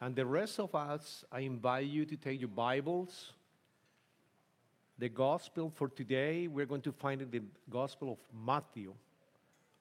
And 0.00 0.16
the 0.16 0.24
rest 0.24 0.58
of 0.58 0.74
us, 0.74 1.24
I 1.30 1.40
invite 1.40 1.86
you 1.86 2.06
to 2.06 2.16
take 2.16 2.40
your 2.40 2.48
Bibles. 2.48 3.32
The 4.98 5.10
gospel 5.10 5.70
for 5.74 5.88
today, 5.88 6.48
we're 6.48 6.64
going 6.64 6.80
to 6.82 6.92
find 6.92 7.20
in 7.20 7.30
the 7.30 7.42
gospel 7.68 8.12
of 8.12 8.18
Matthew. 8.46 8.94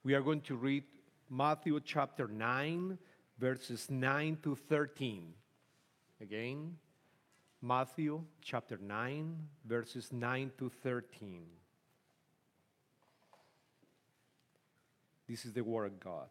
We 0.03 0.13
are 0.15 0.21
going 0.21 0.41
to 0.41 0.55
read 0.55 0.83
Matthew 1.29 1.79
chapter 1.85 2.27
9, 2.27 2.97
verses 3.39 3.89
9 3.89 4.37
to 4.43 4.55
13. 4.55 5.33
Again, 6.21 6.75
Matthew 7.61 8.21
chapter 8.41 8.77
9, 8.77 9.37
verses 9.65 10.11
9 10.11 10.51
to 10.57 10.69
13. 10.83 11.43
This 15.29 15.45
is 15.45 15.53
the 15.53 15.63
word 15.63 15.85
of 15.85 15.99
God. 16.01 16.27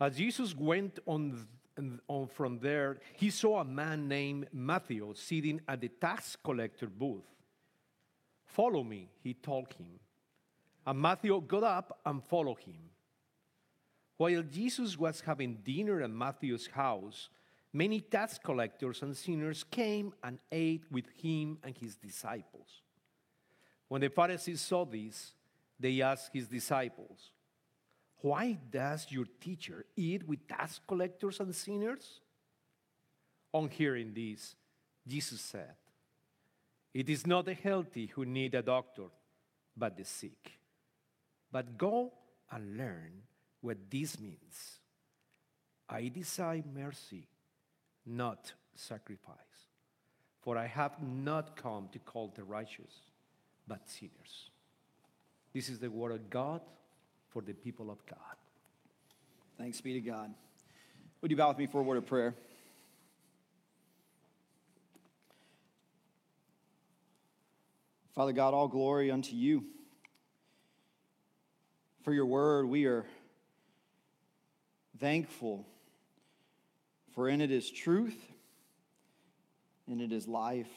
As 0.00 0.16
Jesus 0.16 0.56
went 0.56 0.98
on, 1.06 1.46
on 2.08 2.26
from 2.28 2.58
there, 2.58 2.98
he 3.14 3.30
saw 3.30 3.60
a 3.60 3.64
man 3.64 4.08
named 4.08 4.46
Matthew 4.52 5.12
sitting 5.14 5.60
at 5.68 5.80
the 5.80 5.88
tax 5.88 6.36
collector 6.42 6.86
booth. 6.86 7.24
Follow 8.44 8.82
me, 8.82 9.08
he 9.22 9.34
told 9.34 9.72
him. 9.74 10.00
And 10.86 11.00
Matthew 11.00 11.40
got 11.42 11.62
up 11.62 12.00
and 12.04 12.24
followed 12.24 12.60
him. 12.60 12.90
While 14.16 14.42
Jesus 14.42 14.98
was 14.98 15.20
having 15.20 15.60
dinner 15.62 16.02
at 16.02 16.10
Matthew's 16.10 16.66
house, 16.66 17.30
many 17.72 18.00
tax 18.00 18.38
collectors 18.38 19.02
and 19.02 19.16
sinners 19.16 19.64
came 19.70 20.12
and 20.22 20.38
ate 20.50 20.84
with 20.90 21.06
him 21.16 21.58
and 21.62 21.76
his 21.76 21.96
disciples. 21.96 22.82
When 23.88 24.00
the 24.02 24.08
Pharisees 24.08 24.60
saw 24.60 24.84
this, 24.84 25.32
they 25.78 26.02
asked 26.02 26.30
his 26.32 26.48
disciples, 26.48 27.32
Why 28.22 28.58
does 28.70 29.06
your 29.10 29.26
teacher 29.40 29.86
eat 29.96 30.26
with 30.28 30.46
tax 30.46 30.80
collectors 30.86 31.40
and 31.40 31.54
sinners? 31.54 32.20
On 33.52 33.68
hearing 33.68 34.12
this, 34.14 34.54
Jesus 35.06 35.40
said, 35.40 35.74
It 36.92 37.08
is 37.08 37.26
not 37.26 37.46
the 37.46 37.54
healthy 37.54 38.06
who 38.06 38.24
need 38.24 38.54
a 38.54 38.62
doctor, 38.62 39.06
but 39.76 39.96
the 39.96 40.04
sick. 40.04 40.58
But 41.50 41.78
go 41.78 42.12
and 42.50 42.76
learn 42.76 43.22
what 43.60 43.90
this 43.90 44.20
means. 44.20 44.78
I 45.88 46.08
desire 46.08 46.62
mercy, 46.72 47.26
not 48.06 48.52
sacrifice. 48.74 49.36
For 50.40 50.56
I 50.56 50.66
have 50.66 51.02
not 51.02 51.56
come 51.56 51.88
to 51.92 51.98
call 51.98 52.32
the 52.34 52.44
righteous, 52.44 52.92
but 53.66 53.88
sinners. 53.88 54.50
This 55.52 55.68
is 55.68 55.78
the 55.78 55.90
word 55.90 56.12
of 56.12 56.30
God 56.30 56.60
for 57.30 57.42
the 57.42 57.52
people 57.52 57.90
of 57.90 58.04
God. 58.06 58.18
Thanks 59.58 59.80
be 59.80 59.94
to 59.94 60.00
God. 60.00 60.32
Would 61.20 61.30
you 61.30 61.36
bow 61.36 61.48
with 61.48 61.58
me 61.58 61.66
for 61.66 61.80
a 61.80 61.82
word 61.82 61.98
of 61.98 62.06
prayer? 62.06 62.34
Father 68.14 68.32
God, 68.32 68.54
all 68.54 68.68
glory 68.68 69.10
unto 69.10 69.34
you. 69.34 69.64
For 72.02 72.12
your 72.12 72.26
word, 72.26 72.66
we 72.66 72.86
are 72.86 73.04
thankful, 74.98 75.66
for 77.14 77.28
in 77.28 77.40
it 77.40 77.50
is 77.50 77.70
truth, 77.70 78.16
and 79.86 80.00
it 80.00 80.12
is 80.12 80.26
life 80.26 80.68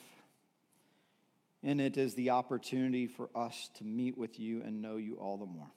and 1.64 1.80
it 1.80 1.98
is 1.98 2.14
the 2.14 2.30
opportunity 2.32 3.08
for 3.08 3.30
us 3.34 3.70
to 3.76 3.86
meet 3.86 4.18
with 4.18 4.40
you 4.40 4.62
and 4.64 4.82
know 4.82 4.98
you 4.98 5.16
all 5.16 5.38
the 5.38 5.46
more. 5.46 5.72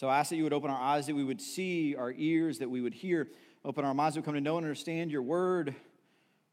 So 0.00 0.08
I 0.08 0.20
ask 0.20 0.30
that 0.30 0.36
you 0.36 0.44
would 0.44 0.54
open 0.54 0.70
our 0.70 0.80
eyes, 0.80 1.08
that 1.08 1.14
we 1.14 1.24
would 1.24 1.42
see, 1.42 1.94
our 1.94 2.10
ears, 2.16 2.60
that 2.60 2.70
we 2.70 2.80
would 2.80 2.94
hear, 2.94 3.28
open 3.66 3.84
our 3.84 3.92
minds, 3.92 4.14
that 4.14 4.22
we 4.22 4.24
come 4.24 4.32
to 4.32 4.40
know 4.40 4.56
and 4.56 4.64
understand 4.64 5.10
your 5.10 5.20
word, 5.20 5.74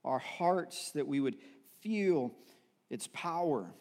our 0.04 0.20
hearts, 0.20 0.92
that 0.96 1.08
we 1.08 1.22
would 1.22 1.38
feel 1.80 2.34
its 2.90 3.08
power. 3.14 3.60
And 3.62 3.72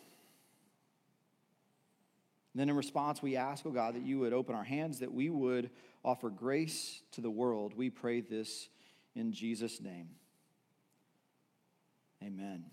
then 2.54 2.68
in 2.68 2.76
response, 2.76 3.20
we 3.20 3.34
ask, 3.34 3.66
oh 3.66 3.72
God, 3.72 3.96
that 3.96 4.02
you 4.02 4.20
would 4.20 4.32
open 4.32 4.54
our 4.54 4.62
hands, 4.62 5.00
that 5.00 5.12
we 5.12 5.30
would 5.30 5.70
offer 6.04 6.30
grace 6.30 7.00
to 7.10 7.20
the 7.20 7.28
world. 7.28 7.74
We 7.76 7.90
pray 7.90 8.20
this 8.20 8.68
in 9.16 9.32
Jesus' 9.32 9.80
name. 9.80 10.10
Amen. 12.22 12.66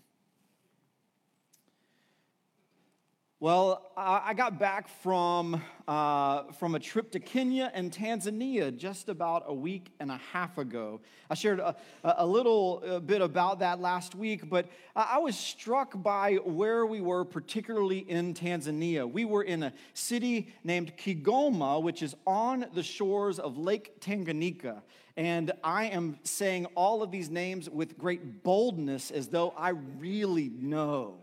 Well, 3.44 3.82
I 3.94 4.32
got 4.32 4.58
back 4.58 4.88
from, 4.88 5.60
uh, 5.86 6.44
from 6.52 6.76
a 6.76 6.78
trip 6.78 7.10
to 7.10 7.20
Kenya 7.20 7.70
and 7.74 7.92
Tanzania 7.92 8.74
just 8.74 9.10
about 9.10 9.44
a 9.46 9.52
week 9.52 9.90
and 10.00 10.10
a 10.10 10.16
half 10.32 10.56
ago. 10.56 11.02
I 11.28 11.34
shared 11.34 11.60
a, 11.60 11.76
a 12.04 12.24
little 12.24 12.82
uh, 12.86 13.00
bit 13.00 13.20
about 13.20 13.58
that 13.58 13.82
last 13.82 14.14
week, 14.14 14.48
but 14.48 14.70
I 14.96 15.18
was 15.18 15.36
struck 15.36 16.02
by 16.02 16.36
where 16.36 16.86
we 16.86 17.02
were, 17.02 17.22
particularly 17.26 17.98
in 17.98 18.32
Tanzania. 18.32 19.06
We 19.06 19.26
were 19.26 19.42
in 19.42 19.64
a 19.64 19.74
city 19.92 20.54
named 20.64 20.96
Kigoma, 20.96 21.82
which 21.82 22.02
is 22.02 22.16
on 22.26 22.64
the 22.72 22.82
shores 22.82 23.38
of 23.38 23.58
Lake 23.58 24.00
Tanganyika. 24.00 24.80
And 25.18 25.52
I 25.62 25.88
am 25.88 26.18
saying 26.22 26.64
all 26.74 27.02
of 27.02 27.10
these 27.10 27.28
names 27.28 27.68
with 27.68 27.98
great 27.98 28.42
boldness 28.42 29.10
as 29.10 29.28
though 29.28 29.52
I 29.54 29.68
really 29.98 30.48
know. 30.48 31.18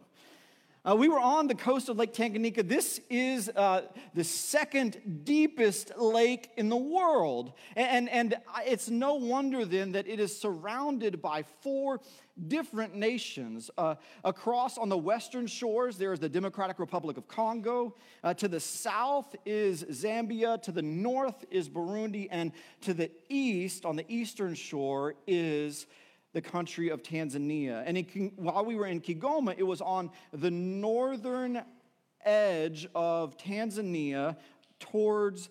Uh, 0.84 0.96
we 0.96 1.08
were 1.08 1.20
on 1.20 1.46
the 1.46 1.54
coast 1.54 1.90
of 1.90 1.98
Lake 1.98 2.12
Tanganyika. 2.12 2.68
This 2.68 3.00
is 3.08 3.50
uh, 3.50 3.84
the 4.16 4.24
second 4.24 5.22
deepest 5.24 5.92
lake 5.96 6.50
in 6.58 6.70
the 6.70 6.76
world. 6.76 7.54
And, 7.76 8.10
and 8.10 8.36
it's 8.66 8.90
no 8.90 9.14
wonder 9.14 9.64
then 9.64 9.92
that 9.92 10.08
it 10.08 10.20
is 10.20 10.36
surrounded 10.36 11.22
by 11.22 11.44
four 11.62 12.02
different 12.48 12.96
nations. 12.96 13.70
Uh, 13.78 13.94
across 14.24 14.80
on 14.80 14.90
the 14.90 14.98
western 14.98 15.46
shores, 15.46 15.98
there 15.98 16.14
is 16.14 16.20
the 16.20 16.30
Democratic 16.30 16.80
Republic 16.80 17.16
of 17.16 17.28
Congo. 17.28 17.94
Uh, 18.24 18.34
to 18.34 18.48
the 18.48 18.60
south 18.60 19.36
is 19.46 19.84
Zambia. 19.84 20.60
To 20.64 20.72
the 20.72 20.82
north 20.82 21.46
is 21.52 21.70
Burundi. 21.70 22.28
And 22.32 22.54
to 22.82 22.96
the 22.96 23.12
east, 23.30 23.86
on 23.86 23.98
the 23.98 24.06
eastern 24.12 24.56
shore, 24.56 25.14
is 25.28 25.86
the 26.34 26.42
country 26.42 26.90
of 26.90 27.04
Tanzania. 27.04 27.84
And 27.86 27.98
in, 27.98 28.32
while 28.36 28.66
we 28.66 28.76
were 28.76 28.88
in 28.88 29.02
Kigoma, 29.02 29.56
it 29.58 29.64
was 29.64 29.82
on 29.82 30.12
the 30.32 30.52
northern 30.52 31.64
edge 32.24 32.88
of 32.96 33.38
Tanzania 33.38 34.38
towards 34.80 35.50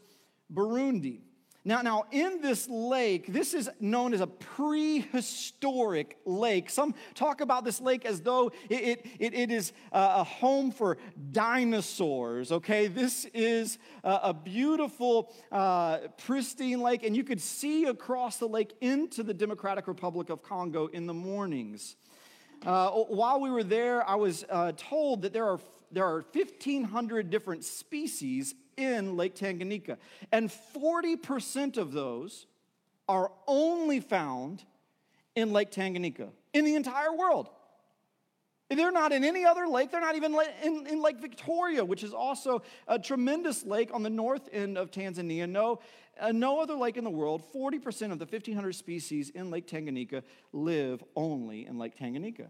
Burundi. 0.52 1.20
Now, 1.62 1.82
now, 1.82 2.04
in 2.10 2.40
this 2.40 2.66
lake, 2.70 3.30
this 3.30 3.52
is 3.52 3.68
known 3.80 4.14
as 4.14 4.22
a 4.22 4.26
prehistoric 4.26 6.16
lake. 6.24 6.70
Some 6.70 6.94
talk 7.14 7.42
about 7.42 7.66
this 7.66 7.82
lake 7.82 8.06
as 8.06 8.22
though 8.22 8.50
it, 8.70 9.04
it, 9.18 9.34
it 9.34 9.50
is 9.50 9.74
a 9.92 10.24
home 10.24 10.70
for 10.70 10.96
dinosaurs, 11.32 12.50
okay? 12.50 12.86
This 12.86 13.26
is 13.34 13.78
a 14.02 14.32
beautiful, 14.32 15.34
uh, 15.52 15.98
pristine 16.16 16.80
lake, 16.80 17.04
and 17.04 17.14
you 17.14 17.24
could 17.24 17.42
see 17.42 17.84
across 17.84 18.38
the 18.38 18.48
lake 18.48 18.72
into 18.80 19.22
the 19.22 19.34
Democratic 19.34 19.86
Republic 19.86 20.30
of 20.30 20.42
Congo 20.42 20.86
in 20.86 21.06
the 21.06 21.14
mornings. 21.14 21.96
Uh, 22.64 22.90
while 22.90 23.38
we 23.38 23.50
were 23.50 23.64
there, 23.64 24.06
I 24.08 24.14
was 24.14 24.46
uh, 24.48 24.72
told 24.78 25.22
that 25.22 25.34
there 25.34 25.46
are, 25.46 25.60
there 25.92 26.06
are 26.06 26.24
1,500 26.32 27.28
different 27.28 27.64
species 27.64 28.54
in 28.76 29.16
Lake 29.16 29.34
Tanganyika. 29.34 29.96
And 30.32 30.50
40% 30.50 31.76
of 31.76 31.92
those 31.92 32.46
are 33.08 33.32
only 33.46 34.00
found 34.00 34.64
in 35.34 35.52
Lake 35.52 35.70
Tanganyika 35.70 36.30
in 36.52 36.64
the 36.64 36.74
entire 36.74 37.12
world. 37.12 37.48
They're 38.68 38.92
not 38.92 39.10
in 39.10 39.24
any 39.24 39.44
other 39.44 39.66
lake. 39.66 39.90
They're 39.90 40.00
not 40.00 40.14
even 40.14 40.36
in, 40.62 40.86
in, 40.86 41.02
Lake 41.02 41.20
Victoria, 41.20 41.84
which 41.84 42.04
is 42.04 42.14
also 42.14 42.62
a 42.86 43.00
tremendous 43.00 43.64
lake 43.64 43.90
on 43.92 44.04
the 44.04 44.10
north 44.10 44.48
end 44.52 44.78
of 44.78 44.92
Tanzania. 44.92 45.48
No, 45.48 45.80
uh, 46.20 46.30
no 46.30 46.60
other 46.60 46.74
lake 46.74 46.96
in 46.96 47.02
the 47.02 47.10
world, 47.10 47.42
40% 47.52 48.12
of 48.12 48.20
the 48.20 48.26
1,500 48.26 48.72
species 48.74 49.30
in 49.30 49.50
Lake 49.50 49.66
Tanganyika 49.66 50.22
live 50.52 51.02
only 51.16 51.66
in 51.66 51.78
Lake 51.78 51.98
Tanganyika. 51.98 52.46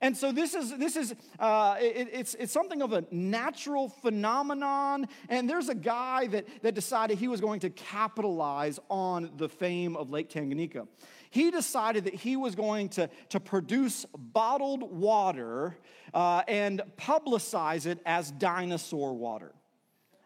And 0.00 0.16
so 0.16 0.30
this 0.30 0.54
is 0.54 0.76
this 0.78 0.96
is 0.96 1.14
uh, 1.40 1.76
it, 1.80 2.08
it's 2.12 2.34
it's 2.34 2.52
something 2.52 2.82
of 2.82 2.92
a 2.92 3.04
natural 3.10 3.88
phenomenon. 3.88 5.08
And 5.28 5.50
there's 5.50 5.68
a 5.68 5.74
guy 5.74 6.28
that 6.28 6.46
that 6.62 6.74
decided 6.74 7.18
he 7.18 7.28
was 7.28 7.40
going 7.40 7.60
to 7.60 7.70
capitalize 7.70 8.78
on 8.88 9.30
the 9.36 9.48
fame 9.48 9.96
of 9.96 10.10
Lake 10.10 10.30
Tanganyika. 10.30 10.86
He 11.30 11.50
decided 11.50 12.04
that 12.04 12.14
he 12.14 12.36
was 12.36 12.54
going 12.54 12.90
to 12.90 13.10
to 13.30 13.40
produce 13.40 14.06
bottled 14.16 14.82
water 14.82 15.76
uh, 16.14 16.42
and 16.46 16.82
publicize 16.96 17.86
it 17.86 17.98
as 18.06 18.30
dinosaur 18.30 19.14
water. 19.14 19.52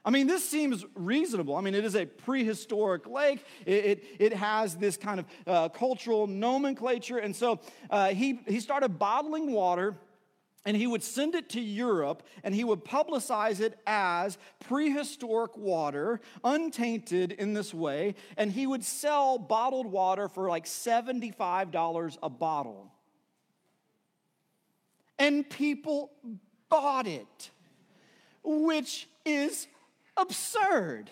I 0.05 0.11
mean, 0.11 0.27
this 0.27 0.49
seems 0.49 0.85
reasonable. 0.95 1.55
I 1.55 1.61
mean, 1.61 1.75
it 1.75 1.85
is 1.85 1.95
a 1.95 2.07
prehistoric 2.07 3.07
lake. 3.07 3.45
It, 3.65 3.85
it, 3.85 4.05
it 4.19 4.33
has 4.33 4.75
this 4.77 4.97
kind 4.97 5.21
of 5.21 5.27
uh, 5.47 5.69
cultural 5.69 6.27
nomenclature. 6.27 7.19
And 7.19 7.35
so 7.35 7.61
uh, 7.89 8.09
he, 8.09 8.41
he 8.49 8.59
started 8.59 8.99
bottling 8.99 9.53
water 9.53 9.97
and 10.65 10.77
he 10.77 10.87
would 10.87 11.03
send 11.03 11.35
it 11.35 11.49
to 11.51 11.61
Europe 11.61 12.25
and 12.43 12.55
he 12.55 12.65
would 12.65 12.85
publicize 12.85 13.61
it 13.61 13.79
as 13.87 14.39
prehistoric 14.61 15.57
water, 15.57 16.21
untainted 16.45 17.33
in 17.33 17.53
this 17.53 17.75
way, 17.75 18.15
and 18.37 18.53
he 18.53 18.67
would 18.67 18.85
sell 18.85 19.39
bottled 19.39 19.87
water 19.87 20.29
for 20.29 20.49
like 20.49 20.65
$75 20.65 22.19
a 22.23 22.31
bottle. 22.31 22.93
And 25.19 25.49
people 25.49 26.13
bought 26.69 27.07
it, 27.07 27.51
which 28.43 29.09
is 29.25 29.69
absurd. 30.17 31.11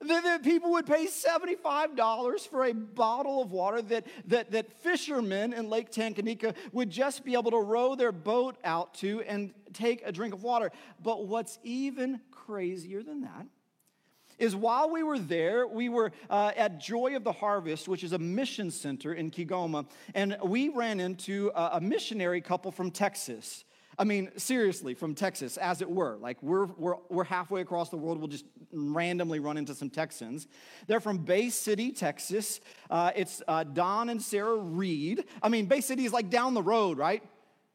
That, 0.00 0.44
people 0.44 0.70
would 0.72 0.86
pay 0.86 1.06
$75 1.06 2.48
for 2.48 2.64
a 2.64 2.72
bottle 2.72 3.42
of 3.42 3.50
water 3.50 3.82
that, 3.82 4.06
that, 4.26 4.52
that 4.52 4.72
fishermen 4.80 5.52
in 5.52 5.68
Lake 5.68 5.90
Tanganyika 5.90 6.54
would 6.72 6.88
just 6.88 7.24
be 7.24 7.34
able 7.34 7.50
to 7.50 7.58
row 7.58 7.96
their 7.96 8.12
boat 8.12 8.56
out 8.62 8.94
to 8.94 9.22
and 9.22 9.52
take 9.72 10.02
a 10.04 10.12
drink 10.12 10.34
of 10.34 10.44
water. 10.44 10.70
But 11.02 11.26
what's 11.26 11.58
even 11.64 12.20
crazier 12.30 13.02
than 13.02 13.22
that 13.22 13.46
is 14.38 14.54
while 14.54 14.88
we 14.88 15.02
were 15.02 15.18
there, 15.18 15.66
we 15.66 15.88
were 15.88 16.12
uh, 16.30 16.52
at 16.56 16.78
Joy 16.78 17.16
of 17.16 17.24
the 17.24 17.32
Harvest, 17.32 17.88
which 17.88 18.04
is 18.04 18.12
a 18.12 18.18
mission 18.18 18.70
center 18.70 19.12
in 19.14 19.32
Kigoma, 19.32 19.86
and 20.14 20.36
we 20.44 20.68
ran 20.68 21.00
into 21.00 21.50
a, 21.56 21.70
a 21.74 21.80
missionary 21.80 22.40
couple 22.40 22.70
from 22.70 22.92
Texas. 22.92 23.64
I 23.98 24.04
mean, 24.04 24.30
seriously, 24.36 24.94
from 24.94 25.14
Texas, 25.14 25.56
as 25.56 25.82
it 25.82 25.90
were. 25.90 26.16
Like, 26.16 26.40
we're, 26.42 26.66
we're, 26.66 26.94
we're 27.08 27.24
halfway 27.24 27.60
across 27.60 27.88
the 27.88 27.96
world, 27.96 28.18
we'll 28.18 28.28
just 28.28 28.44
randomly 28.72 29.40
run 29.40 29.56
into 29.56 29.74
some 29.74 29.90
Texans. 29.90 30.46
They're 30.86 31.00
from 31.00 31.18
Bay 31.18 31.50
City, 31.50 31.90
Texas. 31.90 32.60
Uh, 32.88 33.10
it's 33.16 33.42
uh, 33.48 33.64
Don 33.64 34.08
and 34.08 34.22
Sarah 34.22 34.56
Reed. 34.56 35.24
I 35.42 35.48
mean, 35.48 35.66
Bay 35.66 35.80
City 35.80 36.04
is 36.04 36.12
like 36.12 36.30
down 36.30 36.54
the 36.54 36.62
road, 36.62 36.96
right? 36.96 37.22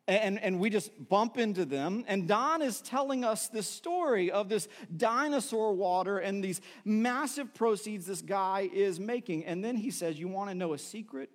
And, 0.08 0.38
and 0.42 0.60
we 0.60 0.70
just 0.70 0.92
bump 1.10 1.38
into 1.38 1.66
them. 1.66 2.04
And 2.08 2.28
Don 2.28 2.62
is 2.62 2.82
telling 2.82 3.24
us 3.24 3.48
this 3.48 3.68
story 3.68 4.32
of 4.32 4.50
this 4.50 4.68
dinosaur 4.96 5.74
water 5.74 6.20
and 6.20 6.44
these 6.44 6.60
massive 6.84 7.54
proceeds 7.54 8.06
this 8.06 8.22
guy 8.22 8.70
is 8.74 9.00
making. 9.00 9.46
And 9.46 9.64
then 9.64 9.78
he 9.78 9.92
says, 9.92 10.20
You 10.20 10.28
want 10.28 10.50
to 10.50 10.56
know 10.56 10.74
a 10.74 10.78
secret? 10.78 11.30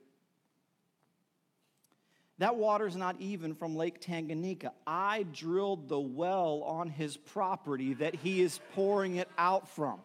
That 2.38 2.54
water's 2.56 2.94
not 2.94 3.16
even 3.20 3.54
from 3.54 3.76
Lake 3.76 4.00
Tanganyika. 4.00 4.70
I 4.86 5.24
drilled 5.32 5.88
the 5.88 5.98
well 5.98 6.62
on 6.64 6.88
his 6.88 7.16
property 7.16 7.94
that 7.94 8.14
he 8.14 8.40
is 8.40 8.60
pouring 8.74 9.16
it 9.16 9.28
out 9.36 9.68
from. 9.68 10.00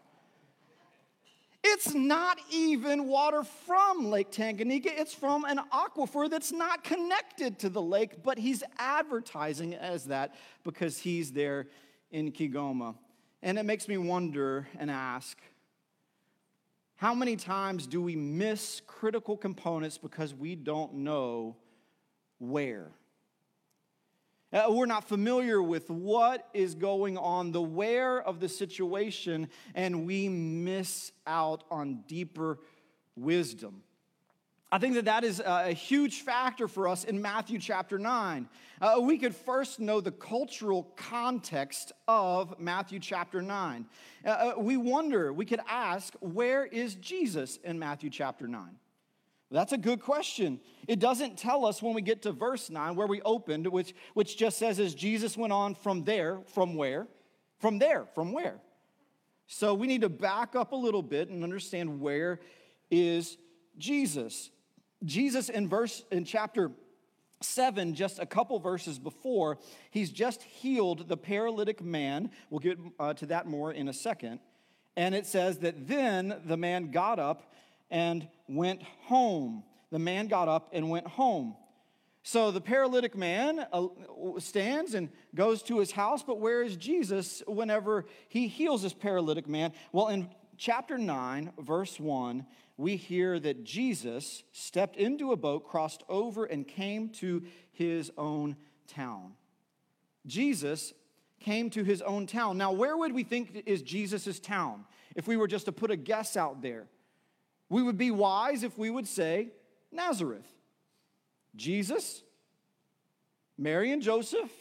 It's 1.63 1.93
not 1.93 2.39
even 2.51 3.07
water 3.07 3.43
from 3.43 4.09
Lake 4.09 4.31
Tanganyika. 4.31 4.87
It's 4.87 5.13
from 5.13 5.45
an 5.45 5.61
aquifer 5.71 6.29
that's 6.29 6.51
not 6.51 6.83
connected 6.83 7.59
to 7.59 7.69
the 7.69 7.81
lake, 7.81 8.21
but 8.21 8.37
he's 8.37 8.63
advertising 8.77 9.73
as 9.75 10.05
that 10.05 10.35
because 10.63 10.97
he's 10.97 11.31
there 11.31 11.67
in 12.11 12.31
Kigoma. 12.31 12.95
And 13.41 13.57
it 13.57 13.63
makes 13.63 13.87
me 13.87 13.97
wonder 13.97 14.67
and 14.77 14.91
ask 14.91 15.37
how 16.95 17.13
many 17.13 17.35
times 17.35 17.87
do 17.87 18.01
we 18.01 18.15
miss 18.15 18.81
critical 18.85 19.37
components 19.37 19.97
because 19.97 20.33
we 20.33 20.55
don't 20.55 20.95
know 20.95 21.55
where. 22.49 22.91
Uh, 24.51 24.65
we're 24.69 24.85
not 24.85 25.07
familiar 25.07 25.63
with 25.63 25.89
what 25.89 26.47
is 26.53 26.75
going 26.75 27.17
on, 27.17 27.51
the 27.51 27.61
where 27.61 28.21
of 28.21 28.39
the 28.39 28.47
situation, 28.47 29.47
and 29.73 30.05
we 30.05 30.29
miss 30.29 31.11
out 31.25 31.63
on 31.71 32.03
deeper 32.07 32.59
wisdom. 33.15 33.81
I 34.71 34.79
think 34.79 34.95
that 34.95 35.05
that 35.05 35.23
is 35.23 35.39
a 35.39 35.71
huge 35.71 36.21
factor 36.21 36.67
for 36.67 36.87
us 36.87 37.03
in 37.03 37.21
Matthew 37.21 37.59
chapter 37.59 37.99
9. 37.99 38.49
Uh, 38.81 38.95
we 39.01 39.19
could 39.19 39.35
first 39.35 39.79
know 39.79 40.01
the 40.01 40.11
cultural 40.11 40.83
context 40.95 41.91
of 42.07 42.59
Matthew 42.59 42.99
chapter 42.99 43.41
9. 43.41 43.85
Uh, 44.25 44.29
uh 44.29 44.53
we 44.57 44.77
wonder, 44.77 45.31
we 45.31 45.45
could 45.45 45.61
ask, 45.67 46.15
where 46.21 46.65
is 46.65 46.95
Jesus 46.95 47.57
in 47.63 47.77
Matthew 47.77 48.09
chapter 48.09 48.47
9? 48.47 48.67
That's 49.53 49.71
a 49.71 49.77
good 49.77 50.01
question. 50.01 50.59
It 50.87 50.97
doesn't 50.97 51.37
tell 51.37 51.63
us 51.63 51.79
when 51.79 51.93
we 51.93 52.01
get 52.01 52.23
to 52.23 52.31
verse 52.31 52.71
9 52.71 52.95
where 52.95 53.05
we 53.05 53.21
opened, 53.21 53.67
which, 53.67 53.93
which 54.15 54.35
just 54.35 54.57
says, 54.57 54.79
as 54.79 54.95
Jesus 54.95 55.37
went 55.37 55.53
on 55.53 55.75
from 55.75 56.03
there, 56.03 56.39
from 56.47 56.75
where? 56.75 57.07
From 57.59 57.77
there, 57.77 58.07
from 58.15 58.31
where? 58.31 58.59
So 59.45 59.75
we 59.75 59.85
need 59.85 60.01
to 60.01 60.09
back 60.09 60.55
up 60.55 60.71
a 60.71 60.75
little 60.75 61.03
bit 61.03 61.29
and 61.29 61.43
understand 61.43 62.01
where 62.01 62.39
is 62.89 63.37
Jesus. 63.77 64.49
Jesus 65.05 65.49
in 65.49 65.69
verse 65.69 66.03
in 66.11 66.25
chapter 66.25 66.71
7 67.41 67.93
just 67.93 68.17
a 68.17 68.25
couple 68.25 68.57
verses 68.57 68.97
before 68.97 69.59
he's 69.91 70.11
just 70.11 70.41
healed 70.43 71.09
the 71.09 71.17
paralytic 71.17 71.83
man 71.83 72.31
we'll 72.49 72.61
get 72.61 72.79
uh, 72.97 73.13
to 73.13 73.25
that 73.25 73.45
more 73.45 73.73
in 73.73 73.89
a 73.89 73.93
second 73.93 74.39
and 74.95 75.13
it 75.13 75.25
says 75.25 75.59
that 75.59 75.85
then 75.85 76.39
the 76.45 76.55
man 76.55 76.89
got 76.89 77.19
up 77.19 77.53
and 77.93 78.27
went 78.47 78.81
home. 79.03 79.63
The 79.91 79.99
man 79.99 80.27
got 80.27 80.49
up 80.49 80.69
and 80.73 80.89
went 80.89 81.07
home. 81.07 81.55
So 82.23 82.51
the 82.51 82.59
paralytic 82.59 83.15
man 83.15 83.65
uh, 83.71 83.87
stands 84.39 84.95
and 84.95 85.09
goes 85.35 85.61
to 85.63 85.79
his 85.79 85.91
house, 85.91 86.23
but 86.23 86.39
where 86.39 86.63
is 86.63 86.75
Jesus 86.75 87.43
whenever 87.47 88.05
he 88.29 88.47
heals 88.47 88.81
this 88.81 88.93
paralytic 88.93 89.47
man? 89.47 89.73
Well, 89.91 90.07
in 90.07 90.29
chapter 90.57 90.97
9, 90.97 91.51
verse 91.59 91.99
1, 91.99 92.45
we 92.77 92.95
hear 92.95 93.39
that 93.39 93.63
Jesus 93.63 94.43
stepped 94.51 94.95
into 94.95 95.31
a 95.31 95.37
boat, 95.37 95.67
crossed 95.67 96.03
over, 96.09 96.45
and 96.45 96.67
came 96.67 97.09
to 97.09 97.43
his 97.71 98.11
own 98.17 98.55
town. 98.87 99.33
Jesus 100.25 100.93
came 101.39 101.69
to 101.71 101.83
his 101.83 102.01
own 102.01 102.25
town. 102.25 102.57
Now, 102.57 102.71
where 102.71 102.97
would 102.97 103.11
we 103.11 103.23
think 103.23 103.63
is 103.67 103.81
Jesus' 103.81 104.39
town 104.39 104.85
if 105.15 105.27
we 105.27 105.37
were 105.37 105.47
just 105.47 105.65
to 105.65 105.71
put 105.71 105.91
a 105.91 105.97
guess 105.97 106.37
out 106.37 106.61
there? 106.61 106.87
We 107.73 107.81
would 107.81 107.97
be 107.97 108.11
wise 108.11 108.61
if 108.61 108.77
we 108.77 108.91
would 108.91 109.07
say 109.07 109.49
Nazareth. 109.91 110.45
Jesus, 111.55 112.21
Mary, 113.57 113.91
and 113.91 113.99
Joseph 113.99 114.51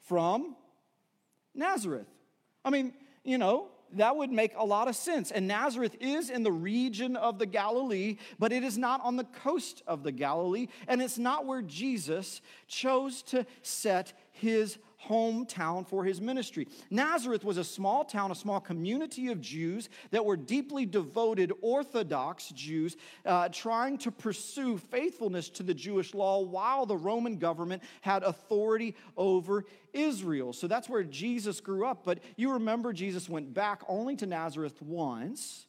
from 0.00 0.54
Nazareth. 1.54 2.06
I 2.62 2.68
mean, 2.68 2.92
you 3.24 3.38
know, 3.38 3.68
that 3.94 4.16
would 4.16 4.30
make 4.30 4.52
a 4.58 4.64
lot 4.64 4.88
of 4.88 4.94
sense. 4.94 5.30
And 5.30 5.48
Nazareth 5.48 5.96
is 6.00 6.28
in 6.28 6.42
the 6.42 6.52
region 6.52 7.16
of 7.16 7.38
the 7.38 7.46
Galilee, 7.46 8.18
but 8.38 8.52
it 8.52 8.62
is 8.62 8.76
not 8.76 9.00
on 9.02 9.16
the 9.16 9.24
coast 9.24 9.82
of 9.86 10.02
the 10.02 10.12
Galilee, 10.12 10.68
and 10.86 11.00
it's 11.00 11.16
not 11.16 11.46
where 11.46 11.62
Jesus 11.62 12.42
chose 12.68 13.22
to 13.22 13.46
set 13.62 14.12
his 14.32 14.76
hometown 15.08 15.86
for 15.86 16.04
his 16.04 16.20
ministry. 16.20 16.68
Nazareth 16.90 17.44
was 17.44 17.56
a 17.56 17.64
small 17.64 18.04
town, 18.04 18.30
a 18.30 18.34
small 18.34 18.60
community 18.60 19.30
of 19.30 19.40
Jews 19.40 19.88
that 20.10 20.24
were 20.24 20.36
deeply 20.36 20.86
devoted 20.86 21.52
Orthodox 21.60 22.48
Jews 22.48 22.96
uh, 23.24 23.48
trying 23.50 23.98
to 23.98 24.10
pursue 24.10 24.78
faithfulness 24.78 25.48
to 25.50 25.62
the 25.62 25.74
Jewish 25.74 26.14
law 26.14 26.40
while 26.40 26.86
the 26.86 26.96
Roman 26.96 27.38
government 27.38 27.82
had 28.00 28.22
authority 28.22 28.94
over 29.16 29.64
Israel. 29.92 30.52
So 30.52 30.66
that's 30.66 30.88
where 30.88 31.04
Jesus 31.04 31.60
grew 31.60 31.86
up. 31.86 32.04
But 32.04 32.20
you 32.36 32.52
remember 32.52 32.92
Jesus 32.92 33.28
went 33.28 33.54
back 33.54 33.82
only 33.88 34.16
to 34.16 34.26
Nazareth 34.26 34.80
once 34.82 35.66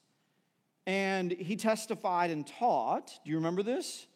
and 0.88 1.32
he 1.32 1.56
testified 1.56 2.30
and 2.30 2.46
taught. 2.46 3.08
Do 3.24 3.32
you 3.32 3.38
remember 3.38 3.64
this? 3.64 4.08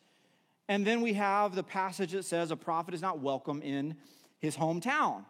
And 0.68 0.86
then 0.86 1.02
we 1.02 1.14
have 1.14 1.56
the 1.56 1.64
passage 1.64 2.12
that 2.12 2.26
says 2.26 2.52
a 2.52 2.56
prophet 2.56 2.94
is 2.94 3.02
not 3.02 3.20
welcome 3.20 3.62
in 3.62 3.96
his 4.40 4.58
hometown. 4.58 5.26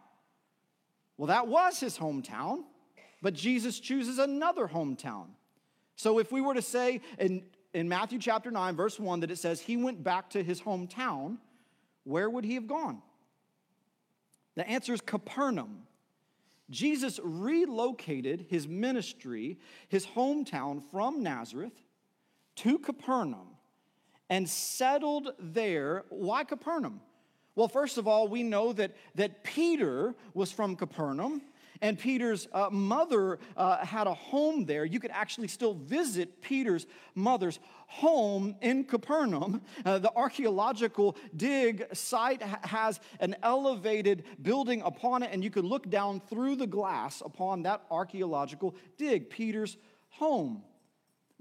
Well, 1.17 1.27
that 1.27 1.47
was 1.47 1.79
his 1.79 1.97
hometown, 1.97 2.63
but 3.21 3.33
Jesus 3.33 3.79
chooses 3.79 4.19
another 4.19 4.67
hometown. 4.67 5.27
So 5.95 6.19
if 6.19 6.31
we 6.31 6.39
were 6.39 6.53
to 6.53 6.61
say 6.61 7.01
in, 7.17 7.43
in 7.73 7.89
Matthew 7.89 8.19
chapter 8.19 8.51
9, 8.51 8.75
verse 8.75 8.97
1, 8.97 9.19
that 9.19 9.31
it 9.31 9.37
says 9.37 9.59
he 9.59 9.75
went 9.75 10.01
back 10.03 10.29
to 10.29 10.41
his 10.41 10.61
hometown, 10.61 11.37
where 12.05 12.29
would 12.29 12.45
he 12.45 12.55
have 12.55 12.67
gone? 12.67 13.01
The 14.55 14.67
answer 14.67 14.93
is 14.93 15.01
Capernaum. 15.01 15.83
Jesus 16.69 17.19
relocated 17.23 18.45
his 18.49 18.67
ministry, 18.67 19.59
his 19.89 20.05
hometown 20.05 20.81
from 20.91 21.23
Nazareth 21.23 21.73
to 22.57 22.77
Capernaum 22.77 23.55
and 24.29 24.47
settled 24.47 25.33
there. 25.39 26.05
Why 26.09 26.43
Capernaum? 26.43 27.01
Well, 27.59 27.67
first 27.67 27.97
of 27.97 28.07
all, 28.07 28.29
we 28.29 28.41
know 28.41 28.71
that, 28.71 28.95
that 29.15 29.43
Peter 29.43 30.15
was 30.33 30.49
from 30.49 30.77
Capernaum, 30.77 31.41
and 31.81 31.99
Peter's 31.99 32.47
uh, 32.53 32.69
mother 32.71 33.37
uh, 33.57 33.85
had 33.85 34.07
a 34.07 34.13
home 34.13 34.63
there. 34.63 34.85
You 34.85 35.01
could 35.01 35.11
actually 35.11 35.49
still 35.49 35.73
visit 35.73 36.41
Peter's 36.41 36.87
mother's 37.15 37.59
home 37.87 38.55
in 38.61 38.85
Capernaum. 38.85 39.61
Uh, 39.83 39.99
the 39.99 40.09
archaeological 40.15 41.17
dig 41.35 41.85
site 41.91 42.41
ha- 42.41 42.61
has 42.63 43.01
an 43.19 43.35
elevated 43.43 44.23
building 44.41 44.81
upon 44.83 45.21
it, 45.23 45.31
and 45.33 45.43
you 45.43 45.49
could 45.49 45.65
look 45.65 45.89
down 45.89 46.21
through 46.29 46.55
the 46.55 46.67
glass 46.67 47.21
upon 47.25 47.63
that 47.63 47.81
archaeological 47.91 48.73
dig, 48.97 49.29
Peter's 49.29 49.75
home. 50.11 50.63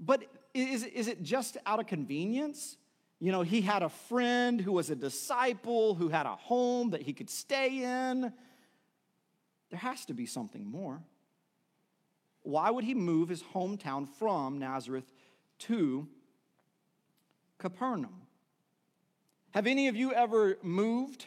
But 0.01 0.25
is, 0.53 0.83
is 0.83 1.07
it 1.07 1.23
just 1.23 1.55
out 1.65 1.79
of 1.79 1.87
convenience 1.87 2.75
You 3.19 3.31
know, 3.31 3.41
he 3.41 3.61
had 3.61 3.83
a 3.83 3.89
friend 3.89 4.61
who 4.61 4.71
was 4.71 4.89
a 4.89 4.95
disciple, 4.95 5.95
who 5.95 6.07
had 6.07 6.25
a 6.25 6.35
home 6.35 6.91
that 6.91 7.01
he 7.01 7.13
could 7.13 7.29
stay 7.29 7.83
in. 7.83 8.31
There 9.69 9.79
has 9.79 10.05
to 10.05 10.13
be 10.13 10.25
something 10.25 10.65
more. 10.65 11.01
Why 12.43 12.71
would 12.71 12.85
he 12.85 12.93
move 12.93 13.29
his 13.29 13.43
hometown 13.43 14.07
from 14.07 14.59
Nazareth 14.59 15.11
to 15.59 16.07
Capernaum? 17.57 18.21
Have 19.51 19.67
any 19.67 19.87
of 19.87 19.95
you 19.95 20.13
ever 20.13 20.57
moved 20.61 21.25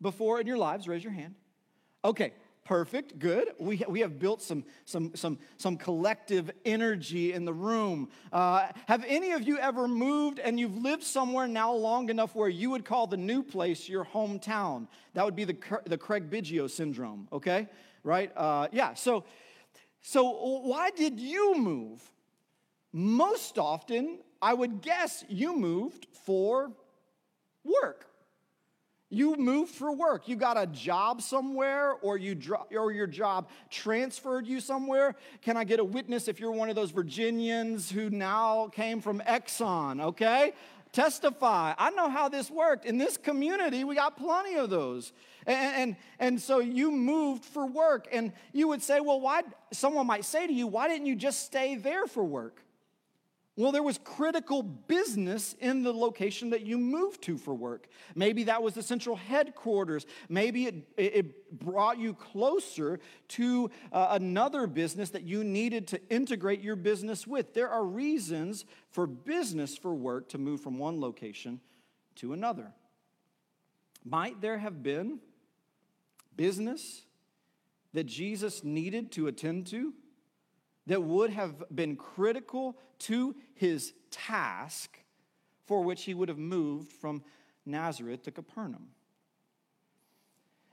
before 0.00 0.40
in 0.40 0.46
your 0.46 0.56
lives? 0.56 0.88
Raise 0.88 1.04
your 1.04 1.12
hand. 1.12 1.34
Okay, 2.04 2.32
Perfect, 2.68 3.18
good. 3.18 3.48
We, 3.58 3.82
we 3.88 4.00
have 4.00 4.18
built 4.18 4.42
some, 4.42 4.62
some, 4.84 5.12
some, 5.14 5.38
some 5.56 5.78
collective 5.78 6.50
energy 6.66 7.32
in 7.32 7.46
the 7.46 7.52
room. 7.54 8.10
Uh, 8.30 8.66
have 8.86 9.06
any 9.08 9.32
of 9.32 9.42
you 9.42 9.56
ever 9.56 9.88
moved 9.88 10.38
and 10.38 10.60
you've 10.60 10.76
lived 10.76 11.02
somewhere 11.02 11.48
now 11.48 11.72
long 11.72 12.10
enough 12.10 12.34
where 12.34 12.50
you 12.50 12.68
would 12.68 12.84
call 12.84 13.06
the 13.06 13.16
new 13.16 13.42
place 13.42 13.88
your 13.88 14.04
hometown? 14.04 14.86
That 15.14 15.24
would 15.24 15.34
be 15.34 15.44
the, 15.44 15.56
the 15.86 15.96
Craig 15.96 16.28
Biggio 16.28 16.68
syndrome, 16.70 17.26
okay? 17.32 17.68
Right? 18.04 18.30
Uh, 18.36 18.68
yeah, 18.70 18.92
so, 18.92 19.24
so 20.02 20.24
why 20.60 20.90
did 20.90 21.18
you 21.18 21.56
move? 21.56 22.02
Most 22.92 23.56
often, 23.56 24.18
I 24.42 24.52
would 24.52 24.82
guess 24.82 25.24
you 25.30 25.56
moved 25.56 26.06
for 26.12 26.70
work. 27.64 28.04
You 29.10 29.36
moved 29.36 29.74
for 29.74 29.90
work. 29.90 30.28
You 30.28 30.36
got 30.36 30.58
a 30.58 30.66
job 30.66 31.22
somewhere, 31.22 31.92
or 32.02 32.18
you 32.18 32.34
dro- 32.34 32.66
or 32.70 32.92
your 32.92 33.06
job 33.06 33.48
transferred 33.70 34.46
you 34.46 34.60
somewhere. 34.60 35.16
Can 35.40 35.56
I 35.56 35.64
get 35.64 35.80
a 35.80 35.84
witness 35.84 36.28
if 36.28 36.38
you're 36.38 36.52
one 36.52 36.68
of 36.68 36.76
those 36.76 36.90
Virginians 36.90 37.90
who 37.90 38.10
now 38.10 38.68
came 38.68 39.00
from 39.00 39.20
Exxon? 39.20 40.02
Okay, 40.02 40.52
testify. 40.92 41.72
I 41.78 41.88
know 41.90 42.10
how 42.10 42.28
this 42.28 42.50
worked. 42.50 42.84
In 42.84 42.98
this 42.98 43.16
community, 43.16 43.82
we 43.82 43.94
got 43.94 44.18
plenty 44.18 44.56
of 44.56 44.68
those. 44.68 45.12
And, 45.46 45.76
and, 45.76 45.96
and 46.18 46.40
so 46.40 46.58
you 46.58 46.90
moved 46.90 47.46
for 47.46 47.66
work, 47.66 48.08
and 48.12 48.32
you 48.52 48.68
would 48.68 48.82
say, 48.82 49.00
well, 49.00 49.20
why? 49.20 49.42
Someone 49.72 50.06
might 50.06 50.26
say 50.26 50.46
to 50.46 50.52
you, 50.52 50.66
why 50.66 50.86
didn't 50.86 51.06
you 51.06 51.16
just 51.16 51.46
stay 51.46 51.76
there 51.76 52.06
for 52.06 52.24
work? 52.24 52.62
Well, 53.58 53.72
there 53.72 53.82
was 53.82 53.98
critical 54.04 54.62
business 54.62 55.56
in 55.58 55.82
the 55.82 55.92
location 55.92 56.50
that 56.50 56.64
you 56.64 56.78
moved 56.78 57.22
to 57.22 57.36
for 57.36 57.52
work. 57.52 57.88
Maybe 58.14 58.44
that 58.44 58.62
was 58.62 58.74
the 58.74 58.84
central 58.84 59.16
headquarters. 59.16 60.06
Maybe 60.28 60.66
it, 60.66 60.88
it 60.96 61.58
brought 61.58 61.98
you 61.98 62.14
closer 62.14 63.00
to 63.30 63.68
uh, 63.90 64.06
another 64.10 64.68
business 64.68 65.10
that 65.10 65.24
you 65.24 65.42
needed 65.42 65.88
to 65.88 66.00
integrate 66.08 66.60
your 66.60 66.76
business 66.76 67.26
with. 67.26 67.52
There 67.52 67.68
are 67.68 67.84
reasons 67.84 68.64
for 68.92 69.08
business 69.08 69.76
for 69.76 69.92
work 69.92 70.28
to 70.28 70.38
move 70.38 70.60
from 70.60 70.78
one 70.78 71.00
location 71.00 71.60
to 72.14 72.34
another. 72.34 72.72
Might 74.04 74.40
there 74.40 74.58
have 74.58 74.84
been 74.84 75.18
business 76.36 77.02
that 77.92 78.04
Jesus 78.04 78.62
needed 78.62 79.10
to 79.12 79.26
attend 79.26 79.66
to? 79.68 79.94
That 80.88 81.02
would 81.02 81.30
have 81.30 81.62
been 81.74 81.96
critical 81.96 82.76
to 82.98 83.36
his 83.54 83.92
task 84.10 84.98
for 85.66 85.82
which 85.82 86.04
he 86.04 86.14
would 86.14 86.28
have 86.28 86.38
moved 86.38 86.90
from 86.90 87.22
Nazareth 87.64 88.22
to 88.24 88.30
Capernaum. 88.30 88.88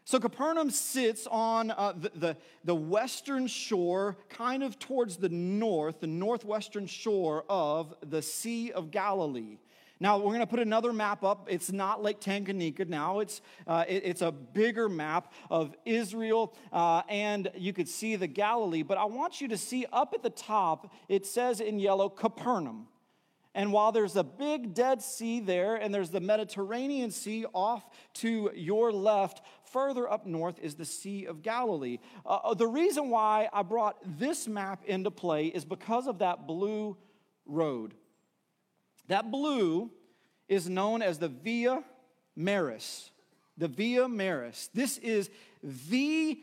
So 0.06 0.20
Capernaum 0.20 0.70
sits 0.70 1.28
on 1.28 1.72
uh, 1.72 1.94
the, 1.98 2.12
the, 2.16 2.38
the, 2.64 2.76
western 2.76 3.48
shore, 3.48 4.18
kind 4.30 4.64
of 4.64 4.78
towards 4.78 5.18
the 5.18 5.30
north, 5.30 6.00
the 6.00 6.08
northwestern 6.08 6.86
shore 6.86 7.44
of 7.50 7.94
the 8.02 8.22
Sea 8.22 8.72
of 8.72 8.92
Galilee. 8.92 9.58
Now, 10.00 10.18
we're 10.18 10.26
going 10.26 10.40
to 10.40 10.48
put 10.48 10.60
another 10.60 10.92
map 10.92 11.24
up. 11.24 11.48
It's 11.50 11.72
not 11.72 12.04
Lake 12.04 12.20
Tanganyika 12.20 12.88
now, 12.88 13.20
it's, 13.20 13.42
uh, 13.66 13.86
it, 13.88 14.04
it's 14.06 14.22
a 14.22 14.32
bigger 14.32 14.90
map 14.90 15.32
of 15.50 15.76
Israel, 15.86 16.54
uh, 16.74 17.02
and 17.08 17.50
you 17.56 17.72
could 17.72 17.88
see 17.88 18.16
the 18.18 18.28
Galilee. 18.28 18.84
But 18.84 18.98
I 18.98 19.06
want 19.06 19.40
you 19.40 19.48
to 19.50 19.58
see 19.58 19.86
up 19.94 20.14
at 20.14 20.22
the 20.22 20.30
top, 20.30 20.94
it 21.08 21.26
says 21.26 21.62
in 21.62 21.80
yellow 21.80 22.10
Capernaum. 22.10 22.88
And 23.54 23.72
while 23.72 23.94
there's 23.94 24.18
a 24.18 24.24
big 24.24 24.74
Dead 24.74 25.02
Sea 25.02 25.40
there, 25.40 25.78
and 25.78 25.96
there's 25.96 26.10
the 26.10 26.20
Mediterranean 26.20 27.10
Sea 27.10 27.46
off 27.54 27.90
to 28.16 28.52
your 28.54 28.92
left, 28.92 29.42
further 29.72 30.12
up 30.12 30.26
north 30.26 30.60
is 30.60 30.76
the 30.76 30.84
Sea 30.84 31.26
of 31.26 31.42
Galilee. 31.42 32.00
Uh, 32.26 32.40
uh 32.44 32.54
the 32.54 32.68
reason 32.68 33.10
why 33.10 33.48
I 33.54 33.64
brought 33.64 33.96
this 34.20 34.46
map 34.46 34.84
into 34.86 35.10
play 35.10 35.46
is 35.46 35.64
because 35.64 36.06
of 36.06 36.20
that 36.20 36.46
blue 36.46 36.98
road. 37.46 37.94
That 39.08 39.32
blue 39.32 39.92
is 40.48 40.70
known 40.70 41.02
as 41.02 41.20
the 41.20 41.28
Via 41.28 41.84
Maris. 42.36 43.12
The 43.58 43.68
Via 43.68 44.08
Maris. 44.08 44.70
This 44.74 44.98
is 44.98 45.30
the 45.64 46.40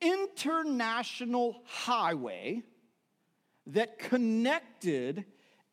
international 0.00 1.62
highway 1.64 2.62
that 3.68 3.98
connected 3.98 5.24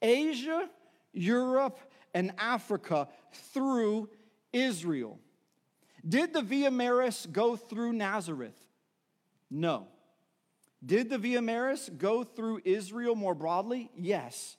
Asia, 0.01 0.69
Europe, 1.13 1.79
and 2.13 2.31
Africa 2.37 3.07
through 3.53 4.09
Israel. 4.53 5.19
Did 6.07 6.33
the 6.33 6.41
Via 6.41 6.71
Maris 6.71 7.27
go 7.31 7.55
through 7.55 7.93
Nazareth? 7.93 8.57
No. 9.49 9.87
Did 10.85 11.09
the 11.09 11.17
Via 11.17 11.41
Maris 11.41 11.89
go 11.97 12.23
through 12.23 12.61
Israel 12.63 13.15
more 13.15 13.35
broadly? 13.35 13.89
Yes. 13.95 14.57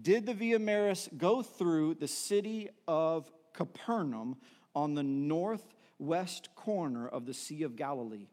Did 0.00 0.26
the 0.26 0.34
Via 0.34 0.58
Maris 0.58 1.08
go 1.16 1.42
through 1.42 1.94
the 1.94 2.08
city 2.08 2.68
of 2.88 3.30
Capernaum 3.52 4.36
on 4.74 4.94
the 4.94 5.02
northwest 5.04 6.48
corner 6.56 7.06
of 7.06 7.26
the 7.26 7.34
Sea 7.34 7.62
of 7.62 7.76
Galilee? 7.76 8.26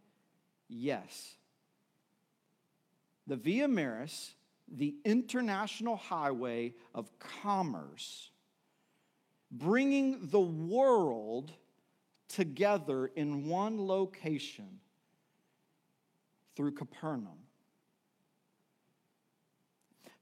Yes. 0.68 1.36
The 3.28 3.36
Via 3.36 3.68
Maris, 3.68 4.34
the 4.68 4.96
international 5.06 5.98
highway 5.98 6.74
of 6.96 7.12
commerce, 7.20 8.32
bringing 9.52 10.30
the 10.30 10.40
world 10.40 11.52
together 12.28 13.08
in 13.08 13.48
one 13.48 13.86
location 13.86 14.80
through 16.56 16.72
Capernaum. 16.72 17.41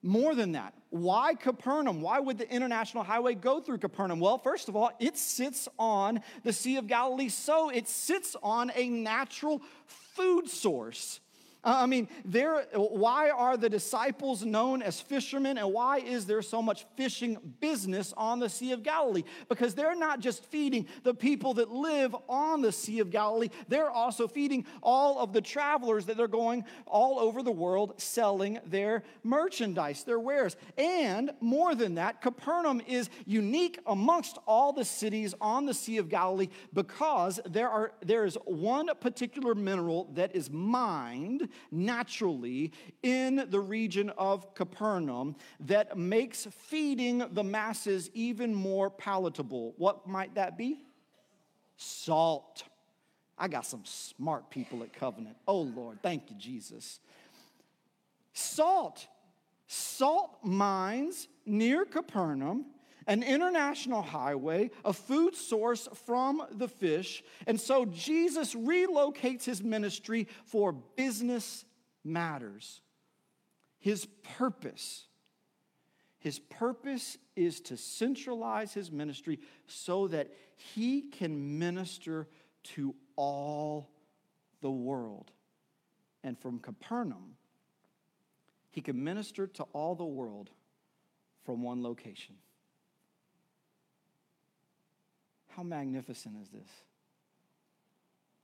More 0.02 0.34
than 0.34 0.54
that, 0.54 0.74
why 0.92 1.36
Capernaum? 1.36 2.02
Why 2.02 2.20
would 2.20 2.38
the 2.38 2.50
international 2.50 3.04
highway 3.04 3.36
go 3.36 3.60
through 3.60 3.80
Capernaum? 3.80 4.20
Well, 4.20 4.38
first 4.38 4.70
of 4.70 4.76
all, 4.76 4.92
it 5.00 5.18
sits 5.18 5.68
on 5.78 6.22
the 6.44 6.54
Sea 6.54 6.78
of 6.78 6.88
Galilee, 6.88 7.30
so 7.30 7.70
it 7.70 7.88
sits 7.88 8.36
on 8.42 8.72
a 8.76 8.88
natural 8.90 9.62
food 9.86 10.50
source. 10.50 11.20
I 11.62 11.88
mean, 11.88 12.08
there, 12.24 12.62
why 12.74 13.32
are 13.32 13.58
the 13.58 13.70
disciples 13.70 14.46
known 14.46 14.82
as 14.82 15.02
fishermen 15.02 15.58
and 15.58 15.74
why 15.74 15.98
is 15.98 16.26
there 16.26 16.42
so 16.42 16.62
much 16.62 16.86
fishing 16.96 17.38
business 17.60 18.14
on 18.16 18.40
the 18.40 18.48
Sea 18.48 18.72
of 18.72 18.82
Galilee? 18.82 19.24
Because 19.50 19.76
they're 19.76 19.96
not 19.96 20.22
just 20.22 20.46
feeding 20.46 20.88
the 21.04 21.14
people 21.14 21.56
that 21.56 21.70
live 21.70 22.16
on 22.30 22.62
the 22.62 22.72
Sea 22.72 23.00
of 23.00 23.10
Galilee, 23.10 23.50
they're 23.68 23.90
also 23.90 24.26
feeding 24.26 24.66
all 24.82 25.20
of 25.20 25.34
the 25.34 25.42
travelers 25.42 26.06
that 26.06 26.18
are 26.22 26.30
going 26.30 26.64
all 26.88 27.20
over 27.20 27.44
the 27.44 27.52
world 27.52 28.00
selling 28.00 28.60
their 28.66 29.04
merchandise, 29.24 30.06
their 30.06 30.20
wares. 30.20 30.56
And 30.78 31.32
more 31.42 31.76
than 31.76 31.96
that, 31.96 32.22
Capernaum 32.22 32.82
is 32.88 33.10
unique 33.26 33.80
amongst 33.86 34.38
all 34.48 34.72
the 34.72 34.86
cities 34.86 35.36
on 35.42 35.66
the 35.66 35.74
Sea 35.74 35.98
of 35.98 36.08
Galilee 36.08 36.48
because 36.74 37.42
there, 37.46 37.70
are, 37.70 37.92
there 38.02 38.24
is 38.24 38.38
one 38.46 38.90
particular 39.02 39.56
mineral 39.56 40.10
that 40.14 40.34
is 40.34 40.50
mined 40.50 41.49
naturally 41.72 42.72
in 43.04 43.46
the 43.50 43.60
region 43.60 44.10
of 44.12 44.54
Capernaum 44.56 45.36
that 45.62 45.98
makes 45.98 46.48
feeding 46.68 47.24
the 47.32 47.44
masses 47.44 48.10
even 48.14 48.54
more 48.54 48.90
palatable. 48.90 49.74
What 49.78 50.08
might 50.08 50.36
that 50.36 50.58
be? 50.58 50.80
Salt. 51.78 52.64
I 53.38 53.48
got 53.48 53.66
some 53.66 53.84
smart 53.86 54.50
people 54.50 54.84
at 54.84 54.92
Covenant. 54.94 55.38
Oh, 55.48 55.62
Lord, 55.62 56.00
thank 56.04 56.30
you, 56.30 56.36
Jesus. 56.38 57.00
Salt. 58.34 59.08
Salt 59.68 60.40
mines 60.44 61.28
near 61.46 61.86
Capernaum 61.86 62.66
an 63.10 63.24
international 63.24 64.04
highway, 64.04 64.70
a 64.86 64.94
food 64.94 65.36
source 65.36 65.90
from 66.06 66.44
the 66.52 66.68
fish. 66.68 67.24
And 67.48 67.60
so 67.60 67.84
Jesus 67.86 68.54
relocates 68.54 69.44
his 69.44 69.64
ministry 69.64 70.28
for 70.46 70.72
business 70.72 71.66
matters. 72.04 72.82
His 73.80 74.06
purpose. 74.38 75.08
His 76.20 76.38
purpose 76.38 77.18
is 77.36 77.60
to 77.62 77.78
centralize 77.78 78.74
his 78.74 78.92
ministry 78.92 79.40
so 79.66 80.08
that 80.10 80.30
he 80.56 81.02
can 81.02 81.58
minister 81.58 82.28
to 82.76 82.94
all 83.16 83.90
the 84.62 84.70
world. 84.70 85.32
And 86.24 86.38
from 86.38 86.60
Capernaum, 86.60 87.38
he 88.70 88.82
can 88.82 89.04
minister 89.04 89.48
to 89.48 89.64
all 89.74 89.96
the 89.96 90.06
world 90.06 90.52
from 91.44 91.64
one 91.64 91.82
location. 91.82 92.36
How 95.50 95.64
magnificent 95.64 96.36
is 96.42 96.50
this? 96.50 96.70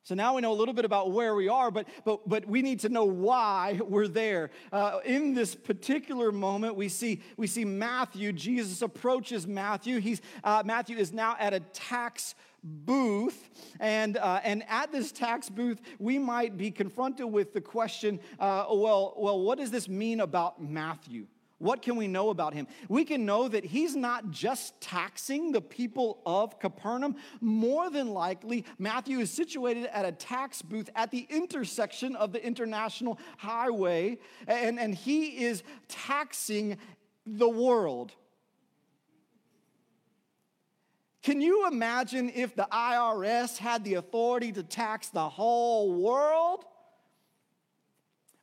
So 0.05 0.13
now 0.13 0.35
we 0.35 0.41
know 0.41 0.51
a 0.51 0.53
little 0.53 0.75
bit 0.75 0.85
about 0.85 1.13
where 1.13 1.33
we 1.33 1.47
are, 1.47 1.71
but, 1.71 1.87
but, 2.05 2.29
but 2.29 2.45
we 2.45 2.61
need 2.61 2.81
to 2.81 2.89
know 2.89 3.05
why 3.05 3.79
we're 3.83 4.07
there. 4.07 4.51
Uh, 4.71 4.99
in 5.03 5.33
this 5.33 5.55
particular 5.55 6.31
moment, 6.31 6.75
we 6.75 6.89
see, 6.89 7.23
we 7.37 7.47
see 7.47 7.65
Matthew. 7.65 8.31
Jesus 8.31 8.83
approaches 8.83 9.47
Matthew. 9.47 9.99
He's, 9.99 10.21
uh, 10.43 10.61
Matthew 10.63 10.97
is 10.97 11.11
now 11.11 11.35
at 11.39 11.55
a 11.55 11.59
tax 11.59 12.35
booth. 12.63 13.49
And, 13.79 14.17
uh, 14.17 14.41
and 14.43 14.63
at 14.69 14.91
this 14.91 15.11
tax 15.11 15.49
booth, 15.49 15.81
we 15.97 16.19
might 16.19 16.55
be 16.55 16.69
confronted 16.69 17.25
with 17.25 17.53
the 17.53 17.61
question 17.61 18.19
uh, 18.39 18.65
well, 18.69 19.15
well, 19.17 19.39
what 19.39 19.57
does 19.57 19.71
this 19.71 19.89
mean 19.89 20.19
about 20.19 20.61
Matthew? 20.61 21.25
What 21.57 21.81
can 21.81 21.95
we 21.95 22.07
know 22.07 22.29
about 22.29 22.53
him? 22.53 22.67
We 22.89 23.05
can 23.05 23.25
know 23.25 23.47
that 23.47 23.63
he's 23.63 23.95
not 23.95 24.29
just 24.29 24.79
taxing 24.81 25.53
the 25.53 25.61
people 25.61 26.21
of 26.25 26.59
Capernaum. 26.59 27.15
More 27.39 27.89
than 27.89 28.09
likely, 28.09 28.65
Matthew 28.77 29.19
is 29.19 29.31
situated 29.31 29.85
at 29.85 30.03
a 30.03 30.11
tax 30.11 30.61
booth 30.61 30.89
at 30.95 31.11
the 31.11 31.25
intersection 31.29 32.15
of 32.17 32.33
the 32.33 32.45
international 32.45 33.19
highway, 33.37 34.17
and, 34.47 34.77
and 34.79 34.93
he 34.93 35.45
is 35.45 35.63
taxing 35.87 36.77
the 37.25 37.49
world. 37.49 38.11
Can 41.23 41.41
you 41.41 41.67
imagine 41.67 42.29
if 42.35 42.53
the 42.55 42.67
IRS 42.71 43.57
had 43.57 43.83
the 43.83 43.95
authority 43.95 44.51
to 44.51 44.61
tax 44.61 45.07
the 45.09 45.27
whole 45.27 45.93
world? 45.93 46.65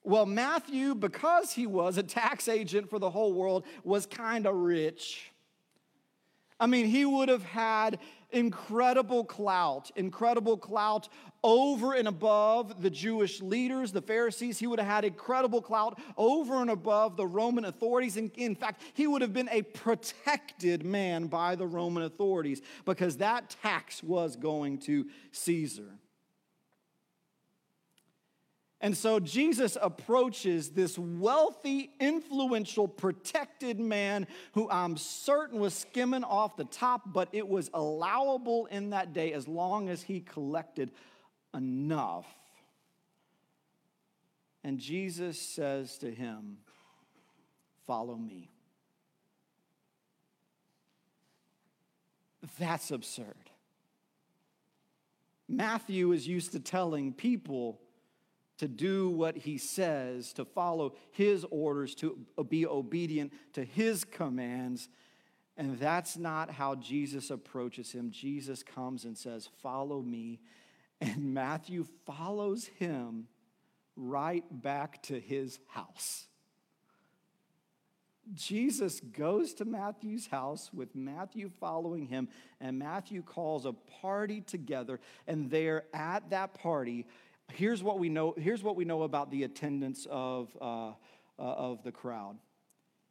Well, 0.04 0.26
Matthew, 0.26 0.94
because 0.94 1.52
he 1.52 1.66
was 1.66 1.96
a 1.96 2.02
tax 2.02 2.48
agent 2.48 2.90
for 2.90 2.98
the 2.98 3.10
whole 3.10 3.32
world, 3.32 3.64
was 3.84 4.04
kind 4.06 4.46
of 4.46 4.54
rich. 4.56 5.30
I 6.58 6.66
mean, 6.66 6.86
he 6.86 7.04
would 7.04 7.28
have 7.28 7.44
had 7.44 7.98
incredible 8.30 9.24
clout, 9.24 9.90
incredible 9.96 10.56
clout 10.56 11.08
over 11.44 11.94
and 11.94 12.08
above 12.08 12.82
the 12.82 12.90
Jewish 12.90 13.42
leaders, 13.42 13.92
the 13.92 14.00
Pharisees. 14.00 14.58
He 14.58 14.66
would 14.66 14.78
have 14.78 14.88
had 14.88 15.04
incredible 15.04 15.60
clout 15.60 16.00
over 16.16 16.60
and 16.60 16.70
above 16.70 17.16
the 17.16 17.26
Roman 17.26 17.64
authorities. 17.64 18.16
In, 18.16 18.30
in 18.36 18.54
fact, 18.54 18.82
he 18.94 19.06
would 19.06 19.22
have 19.22 19.32
been 19.32 19.48
a 19.50 19.62
protected 19.62 20.84
man 20.84 21.26
by 21.26 21.56
the 21.56 21.66
Roman 21.66 22.04
authorities 22.04 22.62
because 22.84 23.16
that 23.18 23.56
tax 23.62 24.02
was 24.02 24.36
going 24.36 24.78
to 24.78 25.06
Caesar. 25.32 25.98
And 28.82 28.96
so 28.96 29.20
Jesus 29.20 29.78
approaches 29.80 30.70
this 30.70 30.98
wealthy, 30.98 31.92
influential, 32.00 32.88
protected 32.88 33.78
man 33.78 34.26
who 34.54 34.68
I'm 34.68 34.96
certain 34.96 35.60
was 35.60 35.72
skimming 35.72 36.24
off 36.24 36.56
the 36.56 36.64
top, 36.64 37.12
but 37.12 37.28
it 37.30 37.46
was 37.46 37.70
allowable 37.72 38.66
in 38.66 38.90
that 38.90 39.12
day 39.12 39.34
as 39.34 39.46
long 39.46 39.88
as 39.88 40.02
he 40.02 40.18
collected 40.18 40.90
enough. 41.54 42.26
And 44.64 44.80
Jesus 44.80 45.38
says 45.40 45.96
to 45.98 46.10
him, 46.10 46.58
Follow 47.86 48.16
me. 48.16 48.48
That's 52.58 52.90
absurd. 52.90 53.50
Matthew 55.48 56.12
is 56.12 56.26
used 56.26 56.52
to 56.52 56.60
telling 56.60 57.12
people 57.12 57.80
to 58.62 58.68
do 58.68 59.10
what 59.10 59.38
he 59.38 59.58
says, 59.58 60.32
to 60.32 60.44
follow 60.44 60.94
his 61.10 61.44
orders, 61.50 61.96
to 61.96 62.16
be 62.48 62.64
obedient 62.64 63.32
to 63.54 63.64
his 63.64 64.04
commands. 64.04 64.88
And 65.56 65.80
that's 65.80 66.16
not 66.16 66.48
how 66.48 66.76
Jesus 66.76 67.30
approaches 67.30 67.90
him. 67.90 68.12
Jesus 68.12 68.62
comes 68.62 69.04
and 69.04 69.18
says, 69.18 69.48
Follow 69.64 70.00
me. 70.00 70.38
And 71.00 71.34
Matthew 71.34 71.84
follows 72.06 72.66
him 72.78 73.26
right 73.96 74.44
back 74.48 75.02
to 75.04 75.18
his 75.18 75.58
house. 75.66 76.28
Jesus 78.32 79.00
goes 79.00 79.54
to 79.54 79.64
Matthew's 79.64 80.28
house 80.28 80.70
with 80.72 80.94
Matthew 80.94 81.50
following 81.58 82.06
him, 82.06 82.28
and 82.60 82.78
Matthew 82.78 83.22
calls 83.22 83.66
a 83.66 83.72
party 83.72 84.40
together. 84.40 85.00
And 85.26 85.50
there 85.50 85.86
at 85.92 86.30
that 86.30 86.54
party, 86.54 87.06
here's 87.52 87.82
what 87.82 87.98
we 87.98 88.08
know, 88.08 88.34
here's 88.36 88.62
what 88.62 88.76
we 88.76 88.84
know 88.84 89.02
about 89.02 89.30
the 89.30 89.44
attendance 89.44 90.06
of, 90.10 90.48
uh, 90.60 90.88
uh, 90.88 90.92
of 91.38 91.82
the 91.82 91.92
crowd 91.92 92.36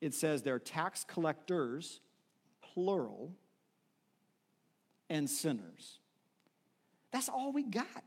it 0.02 0.16
says 0.16 0.42
they're 0.42 0.60
tax 0.60 1.06
collectors, 1.08 2.02
plural, 2.74 3.32
and 5.10 5.30
sinners. 5.30 6.00
That's 7.12 7.30
all 7.30 7.54
we 7.54 7.64
got. 7.64 8.04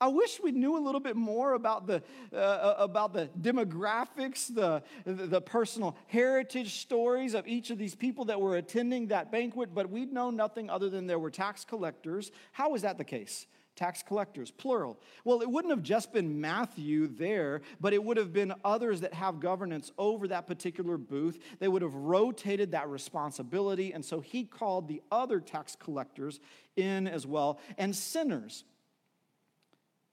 I 0.00 0.08
wish 0.08 0.40
we 0.42 0.50
knew 0.50 0.76
a 0.76 0.82
little 0.82 1.00
bit 1.00 1.14
more 1.14 1.52
about 1.52 1.86
the, 1.86 2.02
uh, 2.32 2.36
uh 2.36 2.74
about 2.78 3.12
the 3.12 3.28
demographics, 3.40 4.52
the, 4.52 4.82
the 5.04 5.40
personal 5.40 5.96
heritage 6.08 6.80
stories 6.80 7.34
of 7.34 7.46
each 7.46 7.70
of 7.70 7.78
these 7.78 7.94
people 7.94 8.24
that 8.24 8.40
were 8.40 8.56
attending 8.56 9.06
that 9.08 9.30
banquet, 9.30 9.72
but 9.72 9.90
we 9.90 10.06
know 10.06 10.30
nothing 10.30 10.68
other 10.68 10.90
than 10.90 11.06
there 11.06 11.20
were 11.20 11.30
tax 11.30 11.64
collectors. 11.64 12.32
How 12.50 12.74
is 12.74 12.82
that 12.82 12.98
the 12.98 13.04
case? 13.04 13.46
Tax 13.76 14.02
collectors, 14.02 14.50
plural. 14.50 15.00
Well, 15.24 15.40
it 15.40 15.50
wouldn't 15.50 15.72
have 15.72 15.82
just 15.82 16.12
been 16.12 16.40
Matthew 16.40 17.06
there, 17.06 17.62
but 17.80 17.92
it 17.92 18.02
would 18.02 18.16
have 18.16 18.32
been 18.32 18.52
others 18.64 19.00
that 19.00 19.14
have 19.14 19.40
governance 19.40 19.90
over 19.98 20.28
that 20.28 20.46
particular 20.46 20.98
booth. 20.98 21.38
They 21.58 21.68
would 21.68 21.82
have 21.82 21.94
rotated 21.94 22.72
that 22.72 22.88
responsibility. 22.88 23.92
And 23.92 24.04
so 24.04 24.20
he 24.20 24.44
called 24.44 24.88
the 24.88 25.02
other 25.10 25.40
tax 25.40 25.76
collectors 25.76 26.40
in 26.76 27.06
as 27.06 27.26
well, 27.26 27.58
and 27.78 27.94
sinners. 27.94 28.64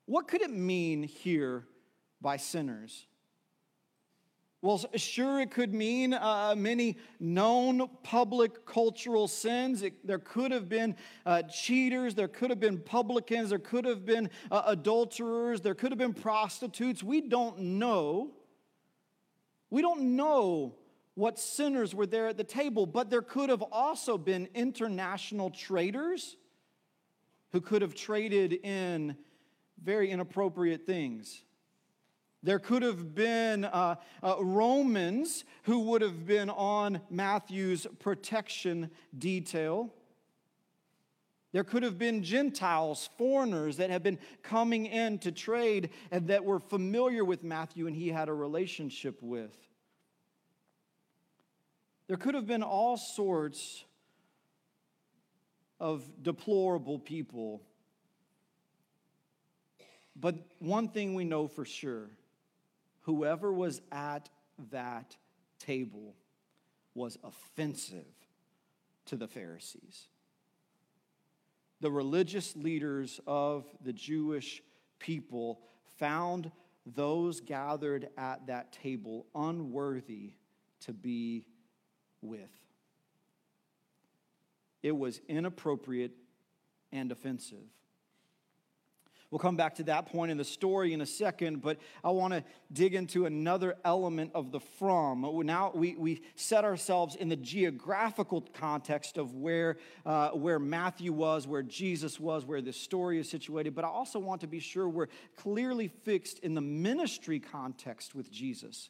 What 0.06 0.28
could 0.28 0.42
it 0.42 0.52
mean 0.52 1.04
here 1.04 1.66
by 2.22 2.38
sinners? 2.38 3.06
Well, 4.62 4.84
sure, 4.96 5.40
it 5.40 5.52
could 5.52 5.74
mean 5.74 6.14
uh, 6.14 6.54
many 6.58 6.98
known 7.18 7.90
public 8.04 8.66
cultural 8.66 9.30
sins. 9.30 9.84
It, 9.84 10.06
there 10.06 10.20
could 10.20 10.52
have 10.52 10.68
been 10.68 10.98
uh, 11.26 11.44
cheaters, 11.44 12.14
there 12.14 12.28
could 12.28 12.50
have 12.50 12.60
been 12.60 12.80
publicans, 12.80 13.52
there 13.52 13.60
could 13.60 13.86
have 13.86 14.06
been 14.06 14.30
uh, 14.52 14.64
adulterers, 14.66 15.62
there 15.62 15.76
could 15.76 15.92
have 15.92 15.98
been 15.98 16.14
prostitutes. 16.14 17.02
We 17.02 17.22
don't 17.22 17.60
know. 17.60 18.32
We 19.70 19.82
don't 19.82 20.18
know 20.18 20.76
what 21.16 21.40
sinners 21.40 21.96
were 21.96 22.06
there 22.06 22.28
at 22.28 22.36
the 22.36 22.44
table, 22.44 22.86
but 22.86 23.10
there 23.10 23.22
could 23.22 23.50
have 23.50 23.62
also 23.62 24.18
been 24.18 24.50
international 24.54 25.52
traders 25.52 26.36
who 27.54 27.62
could 27.62 27.82
have 27.82 27.96
traded 27.96 28.54
in 28.54 29.16
very 29.82 30.12
inappropriate 30.12 30.86
things. 30.86 31.44
There 32.42 32.60
could 32.60 32.84
have 32.84 33.14
been 33.14 33.66
uh, 33.66 33.96
uh, 34.24 34.36
Romans 34.40 35.44
who 35.64 35.80
would 35.82 36.02
have 36.02 36.26
been 36.26 36.50
on 36.50 37.02
Matthew's 37.10 37.86
protection 38.00 38.92
detail. 39.18 39.94
There 41.52 41.66
could 41.66 41.84
have 41.84 41.98
been 41.98 42.24
Gentiles, 42.24 43.10
foreigners 43.18 43.78
that 43.78 43.90
had 43.90 44.04
been 44.04 44.20
coming 44.42 44.86
in 44.86 45.20
to 45.20 45.32
trade 45.32 45.90
and 46.12 46.28
that 46.28 46.46
were 46.46 46.60
familiar 46.60 47.26
with 47.26 47.44
Matthew 47.44 47.88
and 47.88 47.96
he 47.96 48.08
had 48.10 48.30
a 48.30 48.34
relationship 48.34 49.18
with. 49.22 49.56
There 52.08 52.18
could 52.18 52.36
have 52.36 52.48
been 52.48 52.64
all 52.64 52.98
sorts 52.98 53.84
of 55.80 56.04
deplorable 56.24 57.00
people. 57.00 57.64
But 60.16 60.36
one 60.60 60.90
thing 60.90 61.16
we 61.16 61.26
know 61.26 61.48
for 61.48 61.66
sure 61.66 62.10
whoever 63.02 63.52
was 63.52 63.82
at 63.92 64.30
that 64.72 65.16
table 65.60 66.16
was 66.94 67.18
offensive 67.24 68.06
to 69.06 69.16
the 69.16 69.28
Pharisees. 69.28 70.08
The 71.82 71.92
religious 71.92 72.56
leaders 72.56 73.20
of 73.26 73.66
the 73.84 73.94
Jewish 73.94 74.62
people 75.00 75.62
found 75.98 76.52
those 76.86 77.40
gathered 77.40 78.10
at 78.18 78.48
that 78.48 78.74
table 78.74 79.28
unworthy 79.34 80.34
to 80.82 80.94
be 80.94 81.46
with. 82.22 82.50
It 84.82 84.96
was 84.96 85.22
inappropriate 85.28 86.12
and 86.92 87.12
offensive. 87.12 87.58
We'll 89.32 89.40
come 89.40 89.56
back 89.56 89.76
to 89.76 89.84
that 89.84 90.08
point 90.08 90.32
in 90.32 90.38
the 90.38 90.44
story 90.44 90.92
in 90.92 91.02
a 91.02 91.06
second, 91.06 91.62
but 91.62 91.78
I 92.04 92.10
want 92.10 92.34
to 92.34 92.44
dig 92.74 92.96
into 92.96 93.28
another 93.28 93.76
element 93.86 94.32
of 94.34 94.52
the 94.52 94.60
from. 94.60 95.22
Now 95.46 95.72
we, 95.76 95.96
we 95.96 96.24
set 96.36 96.66
ourselves 96.66 97.16
in 97.16 97.30
the 97.30 97.36
geographical 97.36 98.42
context 98.42 99.20
of 99.20 99.36
where, 99.36 99.78
uh, 100.04 100.30
where 100.30 100.58
Matthew 100.58 101.14
was, 101.14 101.46
where 101.46 101.62
Jesus 101.62 102.20
was, 102.20 102.44
where 102.44 102.62
this 102.62 102.78
story 102.78 103.20
is 103.20 103.30
situated, 103.30 103.76
but 103.76 103.86
I 103.86 103.90
also 103.90 104.18
want 104.18 104.42
to 104.42 104.48
be 104.48 104.60
sure 104.60 104.90
we're 104.90 105.08
clearly 105.36 105.90
fixed 105.90 106.40
in 106.40 106.56
the 106.56 106.62
ministry 106.62 107.40
context 107.40 108.16
with 108.16 108.32
Jesus. 108.32 108.90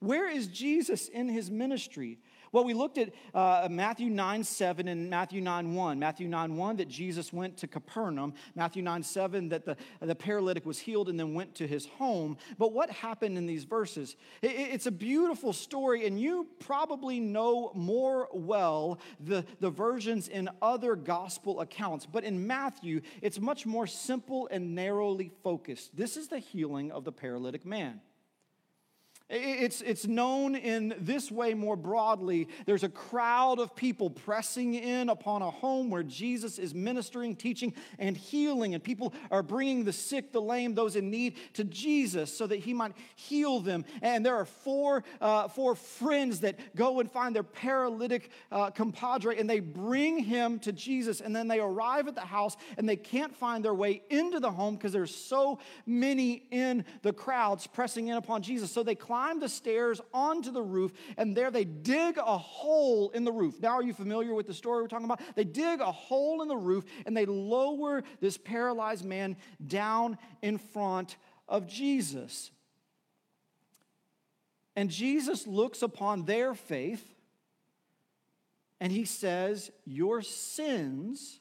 Where 0.00 0.28
is 0.28 0.48
Jesus 0.48 1.08
in 1.08 1.28
his 1.28 1.50
ministry? 1.50 2.18
Well, 2.52 2.64
we 2.64 2.74
looked 2.74 2.98
at 2.98 3.12
uh, 3.34 3.68
Matthew 3.70 4.10
9 4.10 4.44
7 4.44 4.88
and 4.88 5.10
Matthew 5.10 5.40
9 5.40 5.74
1. 5.74 5.98
Matthew 5.98 6.28
9 6.28 6.56
1 6.56 6.76
that 6.76 6.88
Jesus 6.88 7.32
went 7.32 7.56
to 7.58 7.66
Capernaum. 7.66 8.34
Matthew 8.54 8.82
9 8.82 9.02
7 9.02 9.48
that 9.50 9.64
the, 9.64 9.76
the 10.00 10.14
paralytic 10.14 10.64
was 10.64 10.78
healed 10.78 11.08
and 11.08 11.18
then 11.18 11.34
went 11.34 11.54
to 11.56 11.66
his 11.66 11.86
home. 11.86 12.36
But 12.58 12.72
what 12.72 12.90
happened 12.90 13.36
in 13.36 13.46
these 13.46 13.64
verses? 13.64 14.16
It, 14.42 14.48
it's 14.48 14.86
a 14.86 14.90
beautiful 14.90 15.52
story, 15.52 16.06
and 16.06 16.20
you 16.20 16.46
probably 16.60 17.20
know 17.20 17.72
more 17.74 18.28
well 18.32 18.98
the, 19.20 19.44
the 19.60 19.70
versions 19.70 20.28
in 20.28 20.48
other 20.62 20.96
gospel 20.96 21.60
accounts. 21.60 22.06
But 22.06 22.24
in 22.24 22.46
Matthew, 22.46 23.02
it's 23.22 23.40
much 23.40 23.66
more 23.66 23.86
simple 23.86 24.48
and 24.50 24.74
narrowly 24.74 25.30
focused. 25.42 25.96
This 25.96 26.16
is 26.16 26.28
the 26.28 26.38
healing 26.38 26.90
of 26.90 27.04
the 27.04 27.12
paralytic 27.12 27.66
man. 27.66 28.00
It's, 29.30 29.82
it's 29.82 30.06
known 30.06 30.56
in 30.56 30.94
this 31.00 31.30
way 31.30 31.52
more 31.52 31.76
broadly. 31.76 32.48
There's 32.64 32.82
a 32.82 32.88
crowd 32.88 33.58
of 33.58 33.76
people 33.76 34.08
pressing 34.08 34.72
in 34.72 35.10
upon 35.10 35.42
a 35.42 35.50
home 35.50 35.90
where 35.90 36.02
Jesus 36.02 36.58
is 36.58 36.74
ministering, 36.74 37.36
teaching, 37.36 37.74
and 37.98 38.16
healing. 38.16 38.72
And 38.72 38.82
people 38.82 39.12
are 39.30 39.42
bringing 39.42 39.84
the 39.84 39.92
sick, 39.92 40.32
the 40.32 40.40
lame, 40.40 40.74
those 40.74 40.96
in 40.96 41.10
need 41.10 41.36
to 41.54 41.64
Jesus 41.64 42.34
so 42.34 42.46
that 42.46 42.60
he 42.60 42.72
might 42.72 42.92
heal 43.16 43.60
them. 43.60 43.84
And 44.00 44.24
there 44.24 44.34
are 44.34 44.46
four, 44.46 45.04
uh, 45.20 45.48
four 45.48 45.74
friends 45.74 46.40
that 46.40 46.58
go 46.74 47.00
and 47.00 47.12
find 47.12 47.36
their 47.36 47.42
paralytic 47.42 48.30
uh, 48.50 48.70
compadre 48.70 49.38
and 49.38 49.48
they 49.48 49.60
bring 49.60 50.20
him 50.20 50.58
to 50.60 50.72
Jesus. 50.72 51.20
And 51.20 51.36
then 51.36 51.48
they 51.48 51.60
arrive 51.60 52.08
at 52.08 52.14
the 52.14 52.22
house 52.22 52.56
and 52.78 52.88
they 52.88 52.96
can't 52.96 53.36
find 53.36 53.62
their 53.62 53.74
way 53.74 54.00
into 54.08 54.40
the 54.40 54.50
home 54.50 54.76
because 54.76 54.92
there's 54.92 55.14
so 55.14 55.58
many 55.84 56.44
in 56.50 56.86
the 57.02 57.12
crowds 57.12 57.66
pressing 57.66 58.08
in 58.08 58.16
upon 58.16 58.40
Jesus. 58.40 58.72
So 58.72 58.82
they 58.82 58.94
climb 58.94 59.17
climb 59.18 59.40
the 59.40 59.48
stairs 59.48 60.00
onto 60.14 60.52
the 60.52 60.62
roof, 60.62 60.92
and 61.16 61.36
there 61.36 61.50
they 61.50 61.64
dig 61.64 62.18
a 62.18 62.38
hole 62.38 63.10
in 63.10 63.24
the 63.24 63.32
roof. 63.32 63.60
Now, 63.60 63.70
are 63.70 63.82
you 63.82 63.92
familiar 63.92 64.32
with 64.32 64.46
the 64.46 64.54
story 64.54 64.80
we're 64.80 64.88
talking 64.88 65.06
about? 65.06 65.20
They 65.34 65.42
dig 65.42 65.80
a 65.80 65.90
hole 65.90 66.40
in 66.42 66.46
the 66.48 66.56
roof 66.56 66.84
and 67.04 67.16
they 67.16 67.26
lower 67.26 68.04
this 68.20 68.38
paralyzed 68.38 69.04
man 69.04 69.36
down 69.66 70.18
in 70.40 70.56
front 70.58 71.16
of 71.48 71.66
Jesus. 71.66 72.52
And 74.76 74.88
Jesus 74.88 75.48
looks 75.48 75.82
upon 75.82 76.24
their 76.24 76.54
faith 76.54 77.04
and 78.78 78.92
he 78.92 79.04
says, 79.04 79.72
Your 79.84 80.22
sins 80.22 81.40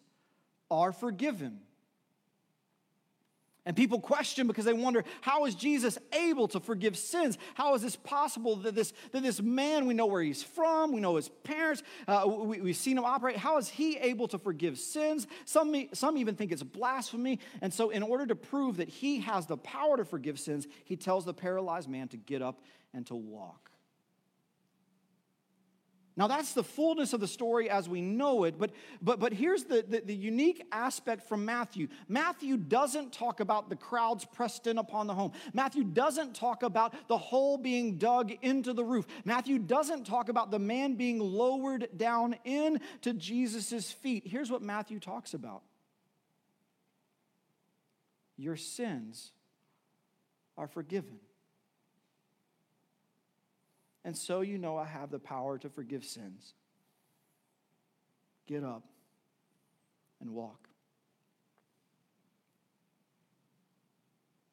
are 0.72 0.92
forgiven. 0.92 1.60
And 3.68 3.76
people 3.76 4.00
question 4.00 4.48
because 4.48 4.64
they 4.64 4.72
wonder 4.72 5.04
how 5.20 5.44
is 5.44 5.54
Jesus 5.54 5.98
able 6.14 6.48
to 6.48 6.62
forgive 6.62 6.98
sins? 6.98 7.38
How 7.54 7.76
is 7.76 7.82
this 7.82 7.98
possible 7.98 8.56
that 8.56 8.76
this, 8.76 8.94
that 9.12 9.24
this 9.24 9.42
man, 9.42 9.86
we 9.86 9.94
know 9.94 10.06
where 10.06 10.22
he's 10.22 10.42
from, 10.42 10.94
we 10.94 11.02
know 11.02 11.18
his 11.18 11.28
parents, 11.28 11.84
uh, 12.08 12.24
we, 12.26 12.62
we've 12.62 12.78
seen 12.78 12.98
him 12.98 13.04
operate. 13.04 13.36
How 13.36 13.58
is 13.58 13.68
he 13.68 13.98
able 13.98 14.30
to 14.30 14.38
forgive 14.38 14.80
sins? 14.80 15.28
Some, 15.44 15.90
some 15.92 16.18
even 16.18 16.36
think 16.36 16.54
it's 16.54 16.64
blasphemy. 16.64 17.42
And 17.60 17.74
so, 17.74 17.90
in 17.90 18.04
order 18.04 18.26
to 18.28 18.36
prove 18.36 18.78
that 18.78 18.88
he 18.88 19.20
has 19.20 19.48
the 19.48 19.58
power 19.58 19.98
to 19.98 20.06
forgive 20.06 20.40
sins, 20.40 20.66
he 20.86 20.96
tells 20.96 21.26
the 21.26 21.34
paralyzed 21.34 21.90
man 21.90 22.08
to 22.08 22.18
get 22.18 22.42
up 22.42 22.62
and 22.94 23.06
to 23.08 23.16
walk. 23.16 23.70
Now, 26.18 26.26
that's 26.28 26.54
the 26.54 26.64
fullness 26.64 27.14
of 27.14 27.20
the 27.20 27.28
story 27.28 27.70
as 27.70 27.88
we 27.88 28.02
know 28.02 28.44
it, 28.46 28.58
but, 28.58 28.72
but, 29.04 29.20
but 29.20 29.32
here's 29.32 29.66
the, 29.66 29.86
the, 29.88 30.02
the, 30.02 30.16
unique 30.16 30.66
aspect 30.72 31.30
from 31.30 31.46
Matthew. 31.46 31.90
Matthew 32.08 32.58
doesn't 32.58 33.14
talk 33.14 33.40
about 33.40 33.70
the 33.70 33.76
crowds 33.76 34.26
pressed 34.26 34.66
in 34.66 34.80
upon 34.80 35.06
the 35.06 35.14
home. 35.14 35.32
Matthew 35.54 35.84
doesn't 35.84 36.34
talk 36.34 36.64
about 36.64 36.96
the 37.08 37.20
hole 37.20 37.60
being 37.60 38.00
dug 38.00 38.34
into 38.42 38.74
the 38.74 38.84
roof. 38.84 39.06
Matthew 39.26 39.60
doesn't 39.60 40.08
talk 40.08 40.30
about 40.30 40.50
the 40.50 40.58
man 40.58 40.96
being 40.96 41.20
lowered 41.20 41.88
down 41.96 42.36
into 42.46 43.14
Jesus' 43.14 43.92
feet. 43.92 44.24
Here's 44.26 44.50
what 44.50 44.64
Matthew 44.64 45.00
talks 45.00 45.36
about 45.36 45.62
Your 48.38 48.56
sins 48.56 49.34
are 50.58 50.68
forgiven 50.68 51.20
and 54.08 54.18
so 54.18 54.40
you 54.40 54.58
know 54.58 54.78
I 54.78 54.86
have 54.86 55.12
the 55.12 55.20
power 55.20 55.58
to 55.58 55.70
forgive 55.70 56.06
sins. 56.06 56.54
Get 58.48 58.64
up 58.64 58.86
and 60.22 60.30
walk. 60.30 60.70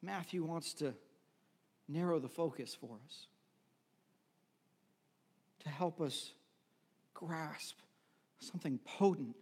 Matthew 0.03 0.43
wants 0.43 0.75
to 0.75 0.93
narrow 1.89 2.19
the 2.19 2.29
focus 2.29 2.77
for 2.79 2.99
us, 3.07 3.29
to 5.63 5.69
help 5.69 6.01
us 6.01 6.33
grasp 7.15 7.77
something 8.41 8.81
potent 8.85 9.37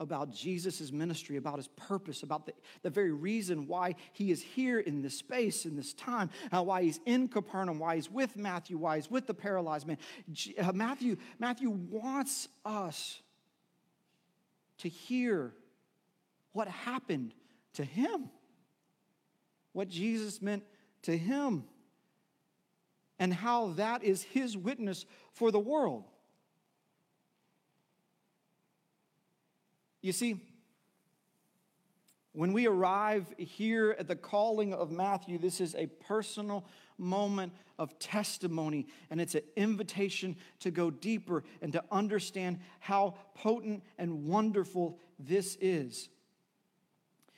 about 0.00 0.30
Jesus' 0.30 0.90
ministry, 0.90 1.36
about 1.36 1.58
his 1.58 1.68
purpose, 1.68 2.22
about 2.22 2.46
the, 2.46 2.54
the 2.82 2.90
very 2.90 3.12
reason 3.12 3.66
why 3.68 3.94
he 4.12 4.32
is 4.32 4.42
here 4.42 4.80
in 4.80 5.02
this 5.02 5.16
space, 5.16 5.66
in 5.66 5.76
this 5.76 5.92
time, 5.92 6.30
uh, 6.50 6.62
why 6.62 6.82
he's 6.82 6.98
in 7.04 7.28
Capernaum, 7.28 7.78
why 7.78 7.96
he's 7.96 8.10
with 8.10 8.34
Matthew, 8.36 8.78
why 8.78 8.96
he's 8.96 9.10
with 9.10 9.26
the 9.26 9.34
paralyzed 9.34 9.86
man. 9.86 9.98
Uh, 10.58 10.72
Matthew, 10.72 11.16
Matthew 11.38 11.68
wants 11.68 12.48
us 12.64 13.20
to 14.78 14.88
hear 14.88 15.52
what 16.52 16.66
happened 16.66 17.34
to 17.74 17.84
him, 17.84 18.30
what 19.74 19.88
Jesus 19.88 20.40
meant 20.40 20.64
to 21.02 21.16
him, 21.16 21.64
and 23.18 23.34
how 23.34 23.74
that 23.74 24.02
is 24.02 24.22
his 24.22 24.56
witness 24.56 25.04
for 25.32 25.50
the 25.50 25.60
world. 25.60 26.04
You 30.02 30.12
see, 30.12 30.40
when 32.32 32.52
we 32.52 32.66
arrive 32.66 33.26
here 33.36 33.96
at 33.98 34.06
the 34.06 34.16
calling 34.16 34.72
of 34.72 34.90
Matthew, 34.90 35.38
this 35.38 35.60
is 35.60 35.74
a 35.74 35.86
personal 35.86 36.64
moment 36.96 37.52
of 37.78 37.98
testimony, 37.98 38.86
and 39.10 39.20
it's 39.20 39.34
an 39.34 39.42
invitation 39.56 40.36
to 40.60 40.70
go 40.70 40.90
deeper 40.90 41.42
and 41.60 41.72
to 41.72 41.82
understand 41.90 42.60
how 42.78 43.14
potent 43.34 43.82
and 43.98 44.26
wonderful 44.26 44.98
this 45.18 45.56
is. 45.60 46.08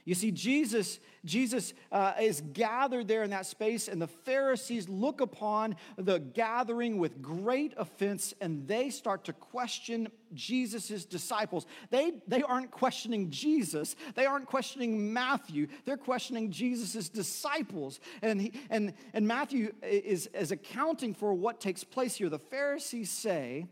You 0.05 0.17
see, 0.17 0.33
Jesus, 0.33 0.99
Jesus 1.25 1.75
uh, 1.93 2.15
is 2.21 2.41
gathered 2.53 3.07
there 3.07 3.23
in 3.23 3.31
that 3.31 3.47
space, 3.47 3.87
and 3.87 4.03
the 4.03 4.09
Pharisees 4.09 4.89
look 4.89 5.21
upon 5.21 5.77
the 5.97 6.19
gathering 6.19 6.99
with 6.99 7.23
great 7.23 7.73
offense, 7.77 8.35
and 8.41 8.67
they 8.67 8.91
start 8.91 9.23
to 9.25 9.33
question 9.33 10.09
Jesus' 10.35 11.05
disciples. 11.05 11.67
They, 11.91 12.15
they 12.27 12.43
aren't 12.43 12.73
questioning 12.73 13.31
Jesus, 13.31 13.95
they 14.17 14.27
aren't 14.27 14.47
questioning 14.47 15.13
Matthew, 15.13 15.69
they're 15.85 15.97
questioning 15.97 16.51
Jesus' 16.51 17.09
disciples. 17.09 18.01
And, 18.23 18.41
he, 18.41 18.53
and, 18.71 18.95
and 19.15 19.29
Matthew 19.29 19.73
is, 19.83 20.27
is 20.35 20.51
accounting 20.51 21.15
for 21.15 21.33
what 21.33 21.61
takes 21.61 21.85
place 21.85 22.17
here. 22.17 22.29
The 22.29 22.41
Pharisees 22.41 23.11
say, 23.11 23.67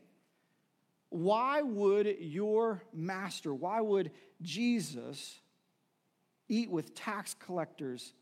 Why 1.09 1.62
would 1.62 2.19
your 2.21 2.85
master, 2.93 3.53
why 3.53 3.81
would 3.81 4.12
Jesus, 4.40 5.40
eat 6.51 6.71
with 6.71 6.95
tax 6.95 7.35
collectors 7.35 8.13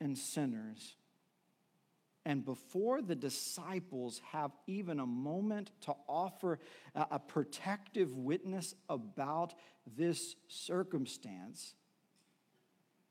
and 0.00 0.18
sinners. 0.18 0.96
And 2.26 2.44
before 2.44 3.02
the 3.02 3.14
disciples 3.14 4.20
have 4.32 4.50
even 4.66 4.98
a 4.98 5.06
moment 5.06 5.70
to 5.82 5.94
offer 6.08 6.58
a, 6.94 7.18
protective 7.18 8.16
witness 8.16 8.74
about 8.88 9.54
this 9.96 10.34
circumstance, 10.48 11.74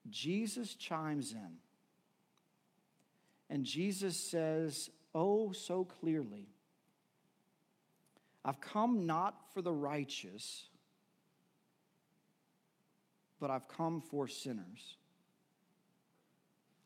Jesus 0.10 0.74
chimes 0.74 1.32
in. 1.32 1.58
And 3.52 3.64
Jesus 3.64 4.18
says, 4.18 4.90
Oh, 5.14 5.52
so 5.52 5.86
clearly, 5.86 6.48
I've 8.44 8.60
come 8.60 9.06
not 9.06 9.54
for 9.54 9.62
the 9.62 9.72
righteous 9.72 10.66
but 13.44 13.52
I've 13.52 13.68
come 13.68 14.00
for 14.00 14.26
sinners. 14.26 14.96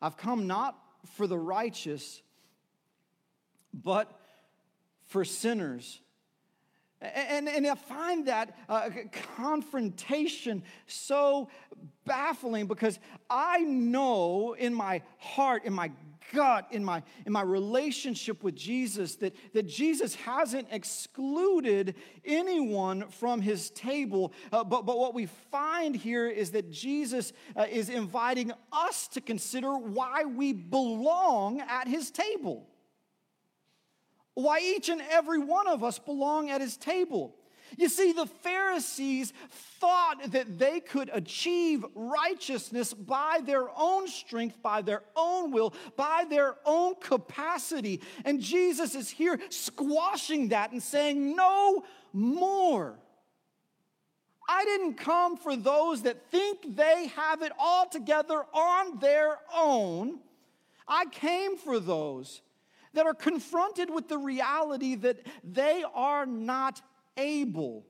I've 0.02 0.16
come 0.16 0.48
not 0.48 0.76
for 1.14 1.28
the 1.28 1.38
righteous, 1.38 2.20
but 3.72 4.10
for 5.06 5.24
sinners. 5.24 6.00
And, 7.00 7.48
and 7.48 7.64
I 7.64 7.76
find 7.76 8.26
that 8.26 8.58
uh, 8.68 8.90
confrontation 9.36 10.64
so 10.88 11.48
baffling 12.04 12.66
because 12.66 12.98
I 13.30 13.60
know 13.60 14.54
in 14.54 14.74
my 14.74 15.02
heart, 15.18 15.62
in 15.64 15.72
my 15.72 15.92
gut, 16.32 16.66
in 16.70 16.84
my, 16.84 17.02
in 17.26 17.32
my 17.32 17.42
relationship 17.42 18.42
with 18.42 18.54
Jesus, 18.54 19.16
that, 19.16 19.34
that 19.54 19.66
Jesus 19.66 20.14
hasn't 20.14 20.68
excluded 20.70 21.94
anyone 22.24 23.08
from 23.08 23.40
his 23.40 23.70
table. 23.70 24.32
Uh, 24.52 24.64
but, 24.64 24.86
but 24.86 24.98
what 24.98 25.14
we 25.14 25.26
find 25.50 25.96
here 25.96 26.28
is 26.28 26.50
that 26.52 26.70
Jesus 26.70 27.32
uh, 27.56 27.66
is 27.70 27.88
inviting 27.88 28.52
us 28.72 29.08
to 29.08 29.20
consider 29.20 29.76
why 29.76 30.24
we 30.24 30.52
belong 30.52 31.60
at 31.60 31.88
his 31.88 32.10
table. 32.10 32.68
why 34.38 34.60
each 34.60 34.88
and 34.88 35.02
every 35.10 35.40
one 35.40 35.66
of 35.66 35.82
us 35.82 35.98
belong 35.98 36.48
at 36.48 36.60
his 36.60 36.76
table. 36.76 37.34
You 37.76 37.88
see, 37.88 38.12
the 38.12 38.26
Pharisees 38.26 39.32
thought 39.80 40.32
that 40.32 40.58
they 40.58 40.80
could 40.80 41.10
achieve 41.12 41.84
righteousness 41.94 42.92
by 42.94 43.40
their 43.44 43.68
own 43.76 44.08
strength, 44.08 44.60
by 44.62 44.82
their 44.82 45.02
own 45.14 45.52
will, 45.52 45.74
by 45.96 46.24
their 46.28 46.56
own 46.64 46.94
capacity. 46.96 48.00
And 48.24 48.40
Jesus 48.40 48.94
is 48.94 49.10
here 49.10 49.38
squashing 49.50 50.48
that 50.48 50.72
and 50.72 50.82
saying, 50.82 51.36
No 51.36 51.84
more. 52.12 52.98
I 54.48 54.64
didn't 54.64 54.94
come 54.94 55.36
for 55.36 55.54
those 55.56 56.02
that 56.02 56.30
think 56.30 56.74
they 56.74 57.08
have 57.08 57.42
it 57.42 57.52
all 57.58 57.86
together 57.86 58.44
on 58.54 58.98
their 58.98 59.38
own. 59.54 60.20
I 60.88 61.04
came 61.04 61.58
for 61.58 61.78
those 61.78 62.40
that 62.94 63.06
are 63.06 63.14
confronted 63.14 63.90
with 63.90 64.08
the 64.08 64.16
reality 64.16 64.94
that 64.94 65.18
they 65.44 65.84
are 65.94 66.24
not 66.24 66.80
able 67.18 67.84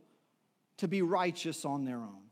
to 0.78 0.88
be 0.88 1.02
righteous 1.02 1.64
on 1.64 1.84
their 1.84 1.98
own. 1.98 2.22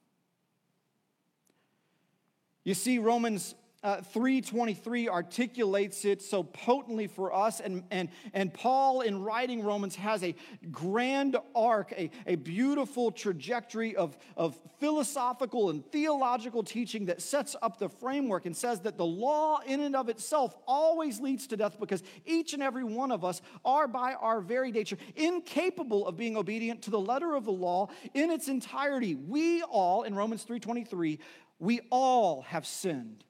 You 2.64 2.74
see, 2.74 2.98
Romans 2.98 3.54
uh, 3.82 3.98
3.23 4.14 5.08
articulates 5.08 6.04
it 6.04 6.22
so 6.22 6.42
potently 6.42 7.06
for 7.06 7.32
us. 7.32 7.60
And, 7.60 7.84
and, 7.90 8.08
and 8.32 8.52
paul 8.52 9.02
in 9.02 9.22
writing 9.22 9.62
romans 9.62 9.96
has 9.96 10.22
a 10.24 10.34
grand 10.70 11.36
arc 11.54 11.92
a, 11.92 12.10
a 12.26 12.36
beautiful 12.36 13.10
trajectory 13.10 13.94
of, 13.96 14.16
of 14.36 14.58
philosophical 14.80 15.70
and 15.70 15.84
theological 15.92 16.62
teaching 16.62 17.06
that 17.06 17.20
sets 17.22 17.54
up 17.62 17.78
the 17.78 17.88
framework 17.88 18.46
and 18.46 18.56
says 18.56 18.80
that 18.80 18.96
the 18.96 19.06
law 19.06 19.60
in 19.66 19.80
and 19.80 19.94
of 19.94 20.08
itself 20.08 20.54
always 20.66 21.20
leads 21.20 21.46
to 21.46 21.56
death 21.56 21.78
because 21.78 22.02
each 22.24 22.54
and 22.54 22.62
every 22.62 22.84
one 22.84 23.12
of 23.12 23.24
us 23.24 23.42
are 23.64 23.86
by 23.86 24.14
our 24.14 24.40
very 24.40 24.72
nature 24.72 24.96
incapable 25.14 26.06
of 26.06 26.16
being 26.16 26.36
obedient 26.36 26.82
to 26.82 26.90
the 26.90 27.00
letter 27.00 27.34
of 27.34 27.44
the 27.44 27.52
law 27.52 27.88
in 28.14 28.30
its 28.30 28.48
entirety. 28.48 29.14
We 29.14 29.62
all 29.62 30.02
in 30.02 30.14
romans 30.14 30.44
3.23 30.44 31.18
we 31.58 31.80
all 31.90 32.42
have 32.42 32.66
sinned 32.66 33.24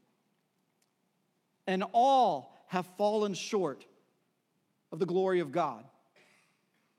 and 1.66 1.84
all 1.92 2.54
have 2.68 2.86
fallen 2.98 3.34
short 3.34 3.84
of 4.92 4.98
the 4.98 5.06
glory 5.06 5.40
of 5.40 5.52
God. 5.52 5.84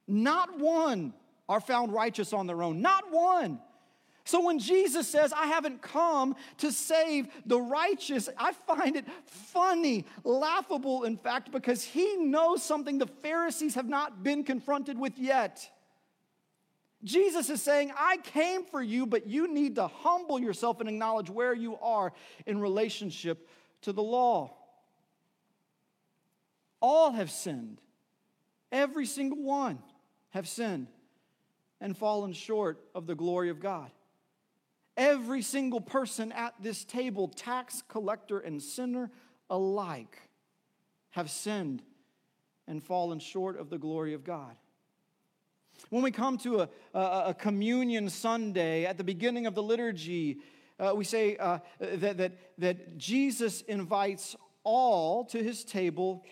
Not 0.07 0.59
one 0.59 1.13
are 1.49 1.59
found 1.59 1.93
righteous 1.93 2.33
on 2.33 2.47
their 2.47 2.61
own, 2.61 2.81
not 2.81 3.11
one. 3.11 3.59
So 4.27 4.43
when 4.43 4.59
Jesus 4.59 5.07
says, 5.07 5.31
I 5.31 5.45
haven't 5.45 5.81
come 5.81 6.35
to 6.57 6.69
save 6.73 7.29
the 7.45 7.61
righteous, 7.61 8.27
I 8.37 8.51
find 8.51 8.97
it 8.97 9.05
funny, 9.25 10.05
laughable, 10.25 11.05
in 11.05 11.15
fact, 11.15 11.49
because 11.49 11.81
he 11.81 12.17
knows 12.17 12.61
something 12.61 12.97
the 12.97 13.07
Pharisees 13.07 13.75
have 13.75 13.87
not 13.87 14.23
been 14.23 14.43
confronted 14.43 14.99
with 14.99 15.17
yet. 15.17 15.69
Jesus 17.05 17.49
is 17.49 17.61
saying, 17.61 17.93
I 17.97 18.17
came 18.17 18.65
for 18.65 18.81
you, 18.81 19.05
but 19.05 19.27
you 19.27 19.53
need 19.53 19.75
to 19.75 19.87
humble 19.87 20.39
yourself 20.39 20.81
and 20.81 20.89
acknowledge 20.89 21.29
where 21.29 21.53
you 21.53 21.77
are 21.77 22.11
in 22.45 22.59
relationship 22.59 23.47
to 23.81 23.93
the 23.93 24.03
law. 24.03 24.53
All 26.81 27.11
have 27.11 27.31
sinned. 27.31 27.81
Every 28.71 29.05
single 29.05 29.41
one 29.41 29.79
have 30.29 30.47
sinned 30.47 30.87
and 31.79 31.97
fallen 31.97 32.33
short 32.33 32.79
of 32.93 33.07
the 33.07 33.15
glory 33.15 33.49
of 33.49 33.59
God. 33.59 33.91
Every 34.95 35.41
single 35.41 35.81
person 35.81 36.31
at 36.31 36.55
this 36.59 36.83
table, 36.83 37.27
tax 37.27 37.83
collector 37.87 38.39
and 38.39 38.61
sinner 38.61 39.11
alike, 39.49 40.17
have 41.11 41.29
sinned 41.29 41.83
and 42.67 42.83
fallen 42.83 43.19
short 43.19 43.59
of 43.59 43.69
the 43.69 43.77
glory 43.77 44.13
of 44.13 44.23
God. 44.23 44.55
When 45.89 46.01
we 46.01 46.11
come 46.11 46.37
to 46.39 46.61
a, 46.61 46.69
a, 46.93 47.23
a 47.27 47.33
communion 47.33 48.09
Sunday 48.09 48.85
at 48.85 48.97
the 48.97 49.03
beginning 49.03 49.45
of 49.45 49.55
the 49.55 49.63
liturgy, 49.63 50.39
uh, 50.79 50.93
we 50.95 51.03
say 51.03 51.37
uh, 51.37 51.59
that, 51.79 52.17
that, 52.17 52.31
that 52.57 52.97
Jesus 52.97 53.61
invites 53.61 54.35
all 54.63 55.25
to 55.25 55.41
his 55.41 55.63
table 55.63 56.23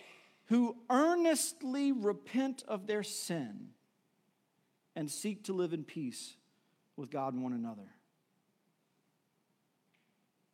who 0.46 0.76
earnestly 0.88 1.92
repent 1.92 2.62
of 2.68 2.86
their 2.86 3.02
sin 3.02 3.70
and 4.94 5.10
seek 5.10 5.44
to 5.44 5.52
live 5.52 5.72
in 5.72 5.84
peace 5.84 6.36
with 6.96 7.10
God 7.10 7.34
and 7.34 7.42
one 7.42 7.52
another. 7.52 7.90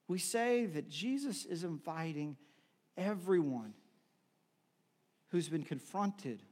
We 0.08 0.18
say 0.18 0.66
that 0.66 0.88
Jesus 0.88 1.44
is 1.44 1.64
inviting 1.64 2.36
everyone 2.96 3.74
who's 5.28 5.48
been 5.48 5.62
confronted 5.62 6.42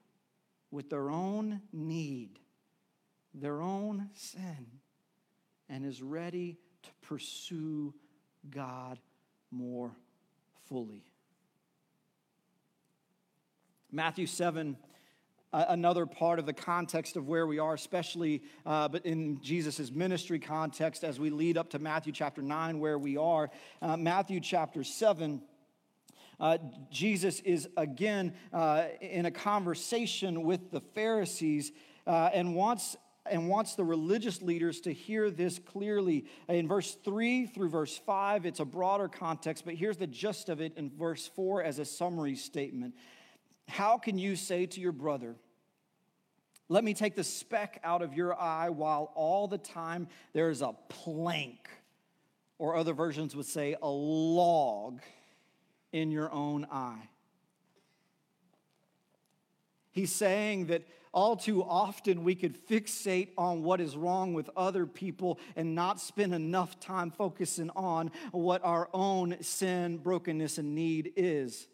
with 0.70 0.88
their 0.88 1.10
own 1.10 1.60
need, 1.72 2.38
their 3.34 3.60
own 3.60 4.08
sin, 4.14 4.66
and 5.68 5.84
is 5.84 6.02
ready 6.02 6.58
to 6.82 6.90
pursue 7.02 7.94
God 8.50 8.98
more 9.50 9.92
fully. 10.68 11.04
Matthew 13.92 14.26
7 14.26 14.76
another 15.52 16.06
part 16.06 16.38
of 16.38 16.46
the 16.46 16.52
context 16.52 17.16
of 17.16 17.26
where 17.26 17.46
we 17.46 17.58
are, 17.58 17.74
especially 17.74 18.42
uh, 18.64 18.88
but 18.88 19.04
in 19.04 19.40
Jesus' 19.40 19.90
ministry 19.90 20.38
context 20.38 21.02
as 21.02 21.18
we 21.18 21.30
lead 21.30 21.58
up 21.58 21.70
to 21.70 21.78
Matthew 21.78 22.12
chapter 22.12 22.42
9, 22.42 22.78
where 22.78 22.98
we 22.98 23.16
are. 23.16 23.50
Uh, 23.82 23.96
Matthew 23.96 24.40
chapter 24.40 24.84
7. 24.84 25.42
Uh, 26.38 26.56
Jesus 26.90 27.40
is 27.40 27.68
again 27.76 28.32
uh, 28.52 28.84
in 29.00 29.26
a 29.26 29.30
conversation 29.30 30.44
with 30.44 30.70
the 30.70 30.80
Pharisees 30.80 31.72
uh, 32.06 32.30
and 32.32 32.54
wants 32.54 32.96
and 33.26 33.48
wants 33.48 33.74
the 33.74 33.84
religious 33.84 34.40
leaders 34.40 34.80
to 34.82 34.92
hear 34.92 35.30
this 35.30 35.58
clearly. 35.58 36.24
In 36.48 36.66
verse 36.66 36.96
3 37.04 37.46
through 37.46 37.68
verse 37.68 37.96
5, 37.98 38.46
it's 38.46 38.60
a 38.60 38.64
broader 38.64 39.08
context, 39.08 39.64
but 39.64 39.74
here's 39.74 39.98
the 39.98 40.06
gist 40.06 40.48
of 40.48 40.60
it 40.60 40.72
in 40.76 40.90
verse 40.90 41.30
4 41.34 41.62
as 41.62 41.78
a 41.78 41.84
summary 41.84 42.34
statement. 42.34 42.94
How 43.68 43.98
can 43.98 44.18
you 44.18 44.36
say 44.36 44.66
to 44.66 44.80
your 44.80 44.92
brother, 44.92 45.36
Let 46.68 46.84
me 46.84 46.94
take 46.94 47.16
the 47.16 47.24
speck 47.24 47.80
out 47.82 48.00
of 48.00 48.14
your 48.14 48.38
eye 48.40 48.70
while 48.70 49.12
all 49.14 49.48
the 49.48 49.58
time 49.58 50.08
there 50.32 50.50
is 50.50 50.62
a 50.62 50.74
plank, 50.88 51.68
or 52.58 52.76
other 52.76 52.94
versions 52.94 53.34
would 53.36 53.46
say 53.46 53.76
a 53.82 53.88
log, 53.88 55.00
in 55.92 56.10
your 56.10 56.30
own 56.32 56.66
eye? 56.70 57.08
He's 59.90 60.12
saying 60.12 60.66
that 60.66 60.82
all 61.12 61.36
too 61.36 61.62
often 61.62 62.24
we 62.24 62.34
could 62.34 62.56
fixate 62.68 63.28
on 63.36 63.62
what 63.62 63.80
is 63.80 63.96
wrong 63.96 64.32
with 64.32 64.48
other 64.56 64.86
people 64.86 65.38
and 65.56 65.74
not 65.74 66.00
spend 66.00 66.34
enough 66.34 66.78
time 66.78 67.10
focusing 67.10 67.70
on 67.70 68.10
what 68.32 68.64
our 68.64 68.88
own 68.92 69.36
sin, 69.40 69.98
brokenness, 69.98 70.58
and 70.58 70.74
need 70.74 71.12
is. 71.16 71.66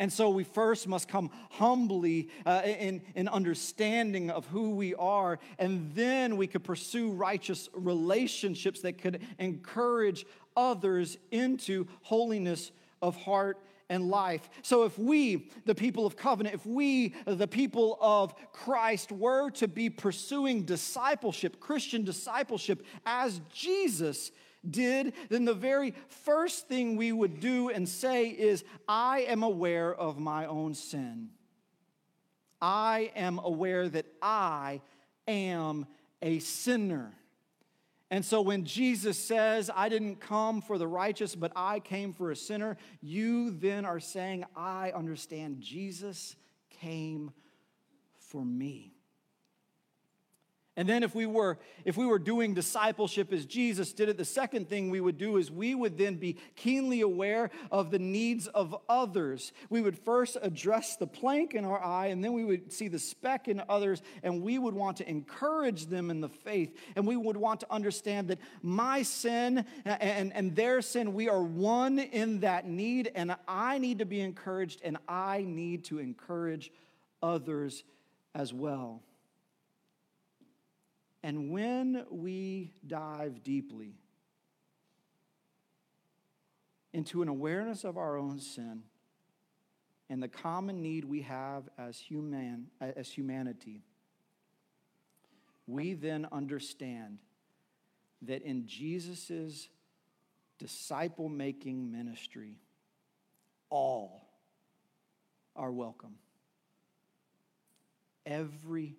And 0.00 0.12
so 0.12 0.30
we 0.30 0.44
first 0.44 0.86
must 0.86 1.08
come 1.08 1.30
humbly 1.50 2.28
uh, 2.46 2.62
in, 2.64 3.02
in 3.16 3.26
understanding 3.26 4.30
of 4.30 4.46
who 4.46 4.70
we 4.70 4.94
are, 4.94 5.40
and 5.58 5.92
then 5.94 6.36
we 6.36 6.46
could 6.46 6.62
pursue 6.62 7.10
righteous 7.10 7.68
relationships 7.72 8.80
that 8.82 8.98
could 8.98 9.22
encourage 9.40 10.24
others 10.56 11.18
into 11.32 11.86
holiness 12.02 12.70
of 13.02 13.16
heart 13.16 13.58
and 13.88 14.08
life. 14.08 14.48
So, 14.62 14.84
if 14.84 14.98
we, 14.98 15.50
the 15.64 15.74
people 15.74 16.06
of 16.06 16.16
covenant, 16.16 16.54
if 16.54 16.66
we, 16.66 17.14
the 17.26 17.48
people 17.48 17.98
of 18.00 18.34
Christ, 18.52 19.10
were 19.12 19.50
to 19.52 19.68
be 19.68 19.90
pursuing 19.90 20.62
discipleship, 20.62 21.60
Christian 21.60 22.04
discipleship, 22.04 22.84
as 23.06 23.40
Jesus 23.52 24.30
did, 24.68 25.14
then 25.28 25.44
the 25.44 25.54
very 25.54 25.94
first 26.08 26.68
thing 26.68 26.96
we 26.96 27.12
would 27.12 27.40
do 27.40 27.70
and 27.70 27.88
say 27.88 28.28
is, 28.28 28.64
I 28.88 29.20
am 29.20 29.42
aware 29.42 29.94
of 29.94 30.18
my 30.18 30.46
own 30.46 30.74
sin. 30.74 31.30
I 32.60 33.12
am 33.14 33.38
aware 33.38 33.88
that 33.88 34.06
I 34.20 34.80
am 35.26 35.86
a 36.20 36.40
sinner. 36.40 37.12
And 38.10 38.24
so 38.24 38.40
when 38.40 38.64
Jesus 38.64 39.18
says, 39.18 39.70
I 39.74 39.88
didn't 39.88 40.16
come 40.16 40.62
for 40.62 40.78
the 40.78 40.86
righteous, 40.86 41.34
but 41.34 41.52
I 41.54 41.80
came 41.80 42.12
for 42.12 42.30
a 42.30 42.36
sinner, 42.36 42.78
you 43.02 43.50
then 43.50 43.84
are 43.84 44.00
saying, 44.00 44.44
I 44.56 44.92
understand 44.92 45.60
Jesus 45.60 46.36
came 46.70 47.32
for 48.16 48.44
me. 48.44 48.97
And 50.78 50.88
then 50.88 51.02
if 51.02 51.12
we 51.12 51.26
were 51.26 51.58
if 51.84 51.96
we 51.96 52.06
were 52.06 52.20
doing 52.20 52.54
discipleship 52.54 53.32
as 53.32 53.44
Jesus 53.44 53.92
did 53.92 54.08
it, 54.08 54.16
the 54.16 54.24
second 54.24 54.68
thing 54.68 54.90
we 54.90 55.00
would 55.00 55.18
do 55.18 55.36
is 55.36 55.50
we 55.50 55.74
would 55.74 55.98
then 55.98 56.14
be 56.14 56.36
keenly 56.54 57.00
aware 57.00 57.50
of 57.72 57.90
the 57.90 57.98
needs 57.98 58.46
of 58.46 58.76
others. 58.88 59.52
We 59.70 59.80
would 59.80 59.98
first 59.98 60.36
address 60.40 60.94
the 60.94 61.08
plank 61.08 61.54
in 61.56 61.64
our 61.64 61.82
eye 61.82 62.06
and 62.06 62.22
then 62.22 62.32
we 62.32 62.44
would 62.44 62.72
see 62.72 62.86
the 62.86 63.00
speck 63.00 63.48
in 63.48 63.60
others 63.68 64.02
and 64.22 64.40
we 64.40 64.56
would 64.60 64.72
want 64.72 64.98
to 64.98 65.10
encourage 65.10 65.86
them 65.86 66.12
in 66.12 66.20
the 66.20 66.28
faith 66.28 66.72
and 66.94 67.04
we 67.04 67.16
would 67.16 67.36
want 67.36 67.58
to 67.58 67.72
understand 67.72 68.28
that 68.28 68.38
my 68.62 69.02
sin 69.02 69.64
and, 69.84 70.32
and 70.32 70.54
their 70.54 70.80
sin, 70.80 71.12
we 71.12 71.28
are 71.28 71.42
one 71.42 71.98
in 71.98 72.38
that 72.38 72.68
need 72.68 73.10
and 73.16 73.34
I 73.48 73.78
need 73.78 73.98
to 73.98 74.06
be 74.06 74.20
encouraged 74.20 74.82
and 74.84 74.96
I 75.08 75.44
need 75.44 75.86
to 75.86 75.98
encourage 75.98 76.70
others 77.20 77.82
as 78.32 78.54
well. 78.54 79.02
And 81.22 81.50
when 81.50 82.04
we 82.10 82.72
dive 82.86 83.42
deeply 83.42 83.94
into 86.92 87.22
an 87.22 87.28
awareness 87.28 87.84
of 87.84 87.96
our 87.96 88.16
own 88.16 88.38
sin 88.38 88.82
and 90.08 90.22
the 90.22 90.28
common 90.28 90.80
need 90.80 91.04
we 91.04 91.22
have 91.22 91.68
as, 91.76 91.98
human, 91.98 92.68
as 92.80 93.10
humanity, 93.10 93.82
we 95.66 95.92
then 95.92 96.26
understand 96.32 97.18
that 98.22 98.42
in 98.42 98.66
Jesus' 98.66 99.68
disciple 100.58 101.28
making 101.28 101.92
ministry, 101.92 102.56
all 103.70 104.28
are 105.54 105.70
welcome. 105.72 106.14
Every 108.24 108.96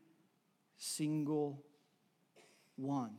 single 0.78 1.64
one. 2.80 3.12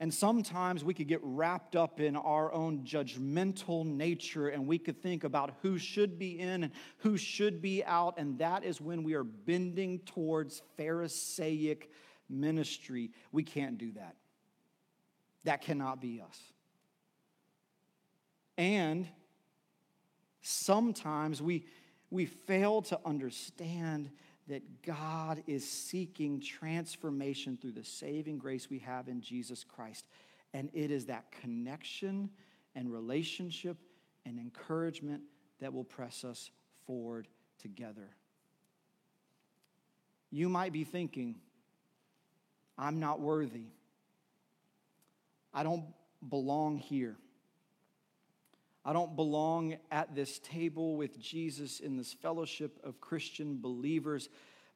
And 0.00 0.14
sometimes 0.14 0.84
we 0.84 0.94
could 0.94 1.08
get 1.08 1.18
wrapped 1.22 1.74
up 1.74 1.98
in 1.98 2.14
our 2.14 2.52
own 2.52 2.84
judgmental 2.84 3.84
nature 3.84 4.48
and 4.48 4.66
we 4.66 4.78
could 4.78 5.02
think 5.02 5.24
about 5.24 5.56
who 5.62 5.76
should 5.76 6.20
be 6.20 6.38
in 6.38 6.62
and 6.64 6.72
who 6.98 7.16
should 7.16 7.60
be 7.60 7.82
out. 7.84 8.14
And 8.16 8.38
that 8.38 8.62
is 8.62 8.80
when 8.80 9.02
we 9.02 9.14
are 9.14 9.24
bending 9.24 9.98
towards 10.00 10.62
Pharisaic 10.76 11.90
ministry. 12.28 13.10
We 13.32 13.42
can't 13.42 13.76
do 13.76 13.92
that. 13.92 14.14
That 15.42 15.62
cannot 15.62 16.00
be 16.00 16.20
us. 16.20 16.38
And 18.56 19.08
sometimes 20.42 21.42
we, 21.42 21.66
we 22.10 22.26
fail 22.26 22.82
to 22.82 23.00
understand 23.04 24.10
that 24.48 24.82
God 24.82 25.42
is 25.46 25.68
seeking 25.68 26.40
transformation 26.40 27.58
through 27.60 27.72
the 27.72 27.84
saving 27.84 28.38
grace 28.38 28.68
we 28.70 28.78
have 28.80 29.08
in 29.08 29.20
Jesus 29.20 29.64
Christ. 29.64 30.06
And 30.54 30.70
it 30.72 30.90
is 30.90 31.06
that 31.06 31.30
connection 31.30 32.30
and 32.74 32.92
relationship 32.92 33.76
and 34.24 34.38
encouragement 34.38 35.22
that 35.60 35.72
will 35.72 35.84
press 35.84 36.24
us 36.24 36.50
forward 36.86 37.28
together. 37.60 38.08
You 40.30 40.48
might 40.48 40.72
be 40.72 40.84
thinking, 40.84 41.36
I'm 42.78 43.00
not 43.00 43.20
worthy. 43.20 43.66
I 45.52 45.62
don't 45.62 45.84
belong 46.28 46.78
here. 46.78 47.16
I 48.84 48.92
don't 48.92 49.16
belong 49.16 49.76
at 49.90 50.14
this 50.14 50.38
table 50.38 50.96
with 50.96 51.20
Jesus 51.20 51.80
in 51.80 51.96
this 51.96 52.12
fellowship 52.12 52.78
of 52.84 53.00
Christian 53.00 53.60
believers. 53.60 54.28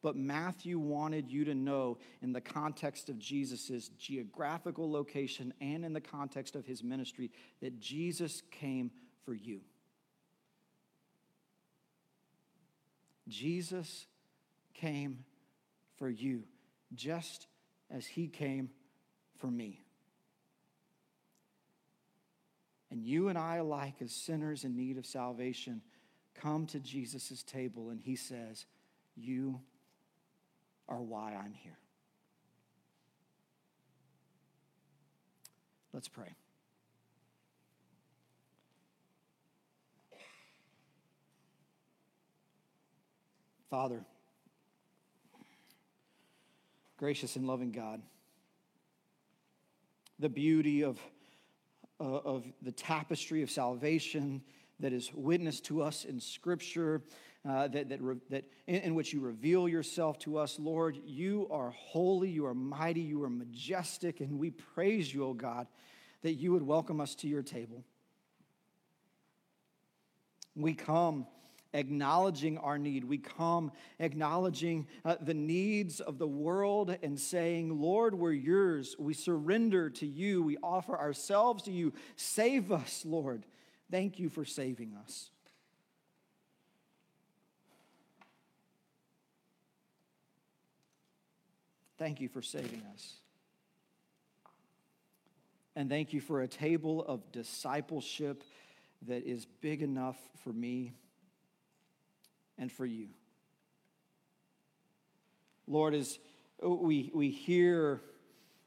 But 0.03 0.17
Matthew 0.17 0.79
wanted 0.79 1.31
you 1.31 1.45
to 1.45 1.55
know, 1.55 1.99
in 2.21 2.33
the 2.33 2.41
context 2.41 3.09
of 3.09 3.19
Jesus' 3.19 3.89
geographical 3.99 4.91
location 4.91 5.55
and 5.61 5.85
in 5.85 5.93
the 5.93 6.01
context 6.01 6.57
of 6.57 6.67
his 6.67 6.83
ministry, 6.83 7.31
that 7.61 7.79
Jesus 7.79 8.43
came 8.51 8.91
for 9.25 9.33
you. 9.33 9.61
Jesus 13.29 14.07
came 14.75 15.25
for 15.97 16.09
you, 16.09 16.43
just 16.93 17.47
as 17.89 18.05
he 18.05 18.27
came 18.27 18.71
for 19.39 19.47
me. 19.47 19.85
And 22.93 23.03
you 23.03 23.29
and 23.29 23.39
I 23.39 23.57
alike, 23.57 23.95
as 24.03 24.13
sinners 24.13 24.65
in 24.65 24.77
need 24.77 24.99
of 24.99 25.07
salvation, 25.07 25.81
come 26.35 26.67
to 26.67 26.79
Jesus' 26.79 27.43
table 27.43 27.89
and 27.89 27.99
he 27.99 28.17
says, 28.17 28.67
You 29.17 29.59
are 30.91 31.01
why 31.01 31.35
I'm 31.35 31.55
here. 31.55 31.79
Let's 35.95 36.07
pray. 36.07 36.35
Father, 43.71 44.05
gracious 46.99 47.37
and 47.37 47.47
loving 47.47 47.73
God, 47.73 48.03
the 50.19 50.29
beauty 50.29 50.85
of 50.85 51.01
of 52.03 52.45
the 52.63 52.73
tapestry 52.73 53.43
of 53.43 53.51
salvation 53.51 54.43
that 54.81 54.93
is 54.93 55.13
witnessed 55.15 55.65
to 55.67 55.83
us 55.83 56.05
in 56.05 56.21
Scripture, 56.21 57.03
uh, 57.49 57.69
that, 57.69 57.89
that, 57.89 58.01
that 58.31 58.45
in, 58.67 58.77
in, 58.77 58.95
which 58.95 59.13
you 59.13 59.21
reveal 59.21 59.69
yourself 59.69 60.19
to 60.21 60.39
us. 60.39 60.59
Lord, 60.59 60.99
you 61.05 61.49
are 61.51 61.71
holy, 61.71 62.31
you 62.31 62.47
are 62.47 62.55
mighty, 62.55 63.01
you 63.01 63.23
are 63.23 63.31
majestic, 63.31 64.21
and 64.21 64.39
we 64.39 64.51
praise 64.51 65.13
you, 65.13 65.25
O 65.25 65.35
God, 65.35 65.67
that 66.23 66.35
you 66.35 66.53
would 66.53 66.63
welcome 66.63 67.01
us 67.01 67.15
to 67.17 67.29
your 67.29 67.43
table. 67.43 67.85
We 70.55 70.75
come 70.75 71.27
acknowledging 71.73 72.59
our 72.59 72.79
need. 72.79 73.05
We 73.05 73.19
come 73.19 73.73
acknowledging 73.99 74.87
uh, 75.05 75.17
the 75.21 75.35
needs 75.35 76.01
of 76.01 76.19
the 76.19 76.27
world 76.27 76.97
and 77.03 77.19
saying, 77.19 77.81
Lord, 77.81 78.15
we're 78.15 78.33
yours. 78.33 78.97
We 78.99 79.15
surrender 79.15 79.91
to 79.91 80.07
you. 80.07 80.43
We 80.43 80.59
offer 80.63 80.99
ourselves 80.99 81.63
to 81.65 81.73
you. 81.73 81.93
Save 82.17 82.71
us, 82.71 83.05
Lord. 83.07 83.47
Thank 83.91 84.19
you 84.19 84.29
for 84.29 84.45
saving 84.45 84.95
us. 85.03 85.31
Thank 91.99 92.21
you 92.21 92.29
for 92.29 92.43
saving 92.43 92.83
us. 92.93 93.15
And 95.77 95.89
thank 95.89 96.13
you 96.13 96.21
for 96.21 96.43
a 96.43 96.49
table 96.49 97.05
of 97.05 97.31
discipleship 97.33 98.43
that 99.07 99.25
is 99.25 99.47
big 99.61 99.83
enough 99.83 100.17
for 100.43 100.53
me 100.53 100.93
and 102.63 102.71
for 102.71 102.87
you. 102.87 103.09
Lord, 105.67 105.95
as 105.95 106.17
we, 106.63 107.11
we 107.13 107.31
hear 107.31 108.01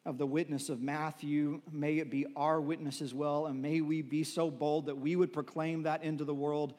of 0.06 0.18
the 0.18 0.26
witness 0.26 0.68
of 0.68 0.82
Matthew, 0.82 1.62
may 1.72 2.00
it 2.00 2.12
be 2.12 2.26
our 2.36 2.60
witness 2.60 3.02
as 3.02 3.14
well, 3.14 3.46
and 3.46 3.62
may 3.62 3.80
we 3.80 4.02
be 4.02 4.26
so 4.26 4.52
bold 4.52 4.88
that 4.88 4.98
we 4.98 5.16
would 5.16 5.32
proclaim 5.32 5.84
that 5.84 6.04
into 6.04 6.26
the 6.26 6.34
world 6.34 6.74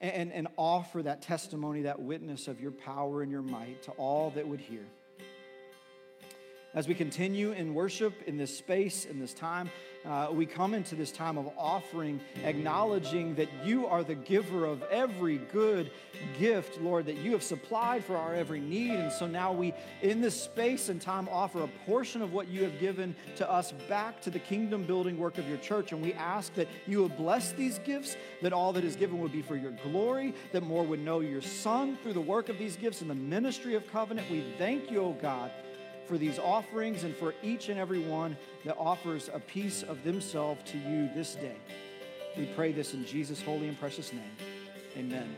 and, 0.00 0.32
and 0.32 0.46
offer 0.56 1.02
that 1.02 1.22
testimony, 1.22 1.82
that 1.82 2.00
witness 2.00 2.46
of 2.46 2.60
your 2.60 2.70
power 2.70 3.22
and 3.22 3.32
your 3.32 3.42
might 3.42 3.82
to 3.82 3.90
all 3.92 4.30
that 4.30 4.46
would 4.46 4.60
hear. 4.60 4.86
As 6.72 6.86
we 6.86 6.94
continue 6.94 7.50
in 7.50 7.74
worship 7.74 8.14
in 8.28 8.36
this 8.36 8.56
space, 8.56 9.06
in 9.06 9.18
this 9.18 9.34
time, 9.34 9.70
uh, 10.04 10.28
we 10.32 10.46
come 10.46 10.74
into 10.74 10.94
this 10.94 11.12
time 11.12 11.38
of 11.38 11.50
offering, 11.56 12.20
acknowledging 12.42 13.34
that 13.36 13.48
you 13.64 13.86
are 13.86 14.02
the 14.02 14.14
giver 14.14 14.64
of 14.64 14.82
every 14.84 15.38
good 15.38 15.90
gift, 16.38 16.80
Lord, 16.80 17.06
that 17.06 17.18
you 17.18 17.32
have 17.32 17.42
supplied 17.42 18.04
for 18.04 18.16
our 18.16 18.34
every 18.34 18.60
need. 18.60 18.92
And 18.92 19.12
so 19.12 19.26
now 19.26 19.52
we, 19.52 19.72
in 20.02 20.20
this 20.20 20.40
space 20.40 20.88
and 20.88 21.00
time, 21.00 21.28
offer 21.30 21.62
a 21.62 21.68
portion 21.86 22.20
of 22.20 22.32
what 22.32 22.48
you 22.48 22.64
have 22.64 22.80
given 22.80 23.14
to 23.36 23.50
us 23.50 23.72
back 23.88 24.20
to 24.22 24.30
the 24.30 24.38
kingdom 24.38 24.84
building 24.84 25.18
work 25.18 25.38
of 25.38 25.48
your 25.48 25.58
church. 25.58 25.92
And 25.92 26.02
we 26.02 26.12
ask 26.14 26.52
that 26.54 26.68
you 26.86 27.02
would 27.02 27.16
bless 27.16 27.52
these 27.52 27.78
gifts, 27.78 28.16
that 28.42 28.52
all 28.52 28.72
that 28.72 28.84
is 28.84 28.96
given 28.96 29.20
would 29.20 29.32
be 29.32 29.42
for 29.42 29.56
your 29.56 29.72
glory, 29.84 30.34
that 30.52 30.62
more 30.62 30.82
would 30.82 31.00
know 31.00 31.20
your 31.20 31.42
Son 31.42 31.96
through 32.02 32.14
the 32.14 32.20
work 32.20 32.48
of 32.48 32.58
these 32.58 32.76
gifts 32.76 33.02
and 33.02 33.10
the 33.10 33.14
ministry 33.14 33.74
of 33.74 33.90
covenant. 33.92 34.28
We 34.30 34.44
thank 34.58 34.90
you, 34.90 35.02
O 35.02 35.12
God 35.12 35.50
for 36.06 36.18
these 36.18 36.38
offerings 36.38 37.04
and 37.04 37.16
for 37.16 37.34
each 37.42 37.68
and 37.68 37.78
every 37.78 38.00
one 38.00 38.36
that 38.64 38.76
offers 38.78 39.30
a 39.32 39.40
piece 39.40 39.82
of 39.82 40.02
themselves 40.04 40.60
to 40.70 40.78
you 40.78 41.08
this 41.14 41.34
day. 41.34 41.56
We 42.36 42.46
pray 42.46 42.72
this 42.72 42.94
in 42.94 43.04
Jesus' 43.04 43.42
holy 43.42 43.68
and 43.68 43.78
precious 43.78 44.12
name. 44.12 44.36
Amen. 44.96 45.36